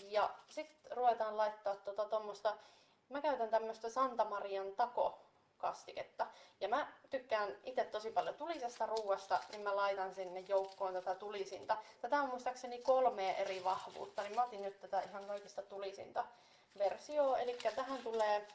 [0.03, 2.57] Ja sitten ruvetaan laittaa tota tommosta,
[3.09, 5.19] mä käytän tämmöstä Santa Marian tako
[5.57, 6.27] kastiketta.
[6.61, 11.77] Ja mä tykkään itse tosi paljon tulisesta ruuasta, niin mä laitan sinne joukkoon tätä tulisinta.
[12.01, 16.25] Tätä on muistaakseni kolme eri vahvuutta, niin mä otin nyt tätä ihan kaikista tulisinta
[16.77, 17.35] versio.
[17.35, 18.47] Eli tähän tulee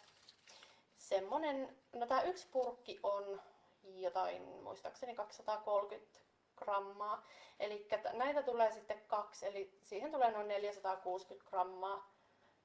[0.97, 3.41] semmonen, no tää yksi purkki on
[3.85, 6.18] jotain muistaakseni 230
[6.57, 7.23] grammaa.
[7.61, 12.11] Eli näitä tulee sitten kaksi, eli siihen tulee noin 460 grammaa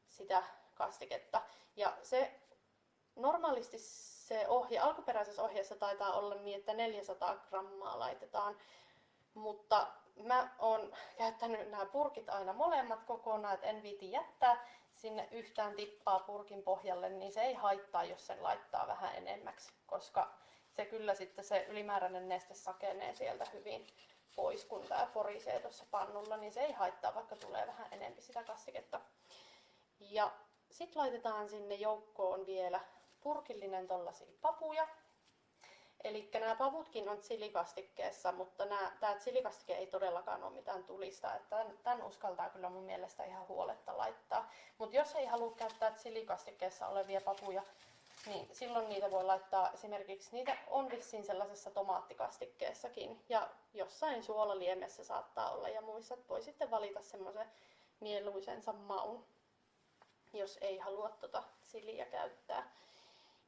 [0.08, 0.44] sitä
[0.76, 1.42] kastiketta.
[1.76, 2.40] Ja se
[3.16, 8.58] normaalisti se ohje, alkuperäisessä ohjeessa taitaa olla niin, että 400 grammaa laitetaan,
[9.34, 15.76] mutta mä oon käyttänyt nämä purkit aina molemmat kokonaan, että en viiti jättää sinne yhtään
[15.76, 20.34] tippaa purkin pohjalle, niin se ei haittaa, jos sen laittaa vähän enemmäksi, koska
[20.72, 23.88] se kyllä sitten se ylimääräinen neste sakenee sieltä hyvin
[24.36, 28.44] pois, kun tämä porisee tuossa pannulla, niin se ei haittaa, vaikka tulee vähän enemmän sitä
[28.44, 29.02] kastiketta.
[30.00, 30.32] Ja
[30.72, 32.80] sitten laitetaan sinne joukkoon vielä
[33.20, 34.88] purkillinen tollasia papuja.
[36.04, 38.66] Eli nämä pavutkin on chilikastikkeessa, mutta
[39.00, 41.36] tämä chilikastike ei todellakaan ole mitään tulista.
[41.36, 44.52] Että tämän, tämän uskaltaa kyllä mun mielestä ihan huoletta laittaa.
[44.78, 47.64] Mutta jos ei halua käyttää chilikastikkeessa olevia papuja,
[48.26, 53.24] niin silloin niitä voi laittaa esimerkiksi, niitä on vissiin sellaisessa tomaattikastikkeessakin.
[53.30, 57.48] Ja jossain suolaliemessä saattaa olla ja muissa voi sitten valita semmoisen
[58.00, 59.26] mieluisensa maun,
[60.34, 62.72] jos ei halua tota siliä käyttää.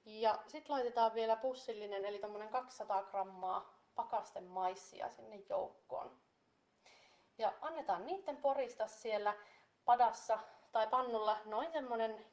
[0.10, 6.18] Ja sitten laitetaan vielä pussillinen, eli tämmöinen 200 grammaa pakasten maissia sinne joukkoon.
[7.38, 9.34] Ja annetaan niiden porista siellä
[9.86, 10.40] padassa
[10.72, 12.26] tai pannulla noin semmoinen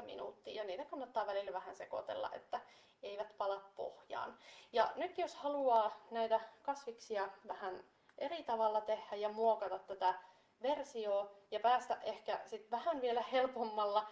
[0.00, 0.62] 10-15 minuuttia.
[0.62, 2.60] Ja niitä kannattaa välillä vähän sekoitella, että
[3.02, 4.38] eivät pala pohjaan.
[4.72, 7.84] Ja nyt jos haluaa näitä kasviksia vähän
[8.18, 10.14] eri tavalla tehdä ja muokata tätä
[10.62, 14.08] versioa ja päästä ehkä sit vähän vielä helpommalla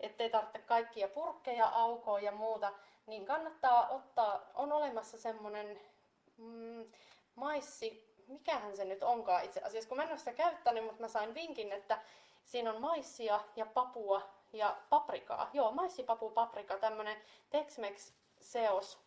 [0.00, 2.72] ettei tarvitse kaikkia purkkeja aukoa ja muuta,
[3.06, 5.80] niin kannattaa ottaa, on olemassa semmonen
[6.36, 6.84] mm,
[7.34, 11.08] maissi, mikähän se nyt onkaan itse asiassa, kun mä en ole sitä käyttänyt, mutta mä
[11.08, 11.98] sain vinkin, että
[12.44, 14.22] siinä on maissia ja papua
[14.52, 15.50] ja paprikaa.
[15.52, 17.16] Joo, maissi-papu, paprika, tämmönen
[17.50, 18.98] Tex-Mex seos,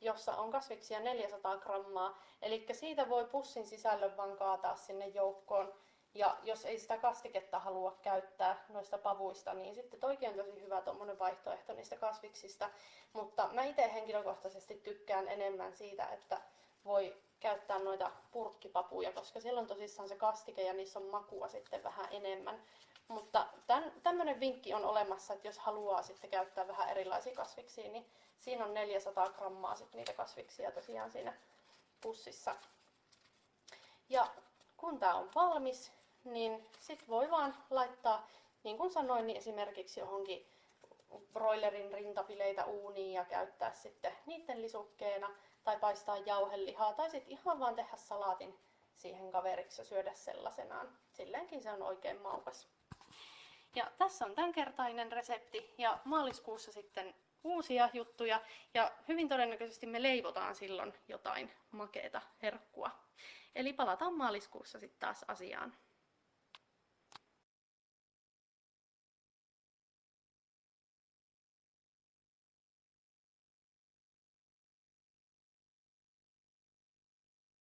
[0.00, 2.18] jossa on kasviksia 400 grammaa.
[2.42, 5.74] Eli siitä voi pussin sisällön vaan kaataa sinne joukkoon
[6.14, 10.82] Ja jos ei sitä kastiketta halua käyttää noista pavuista, niin sitten toikin on tosi hyvä
[10.82, 12.70] tuommoinen vaihtoehto niistä kasviksista.
[13.12, 16.40] Mutta mä itse henkilökohtaisesti tykkään enemmän siitä, että
[16.84, 21.84] voi käyttää noita purkkipapuja, koska siellä on tosissaan se kastike ja niissä on makua sitten
[21.84, 22.62] vähän enemmän.
[23.08, 23.46] Mutta
[24.02, 28.06] tämmöinen vinkki on olemassa, että jos haluaa sitten käyttää vähän erilaisia kasviksia, niin
[28.38, 31.34] siinä on 400 grammaa sitten niitä kasviksia tosiaan siinä
[32.00, 32.56] pussissa.
[34.08, 34.26] Ja
[34.76, 35.92] kun tämä on valmis,
[36.24, 38.28] niin sitten voi vaan laittaa,
[38.64, 40.46] niin kuin sanoin, niin esimerkiksi johonkin
[41.32, 45.30] broilerin rintapileitä uuniin ja käyttää sitten niiden lisukkeena
[45.64, 48.58] tai paistaa jauhelihaa tai sitten ihan vaan tehdä salaatin
[48.96, 50.98] siihen kaveriksi ja syödä sellaisenaan.
[51.12, 52.68] Silleenkin se on oikein maukas.
[53.76, 57.14] Ja tässä on tämänkertainen resepti ja maaliskuussa sitten
[57.44, 58.40] uusia juttuja
[58.74, 62.90] ja hyvin todennäköisesti me leivotaan silloin jotain makeeta herkkua.
[63.54, 65.74] Eli palataan maaliskuussa sitten taas asiaan.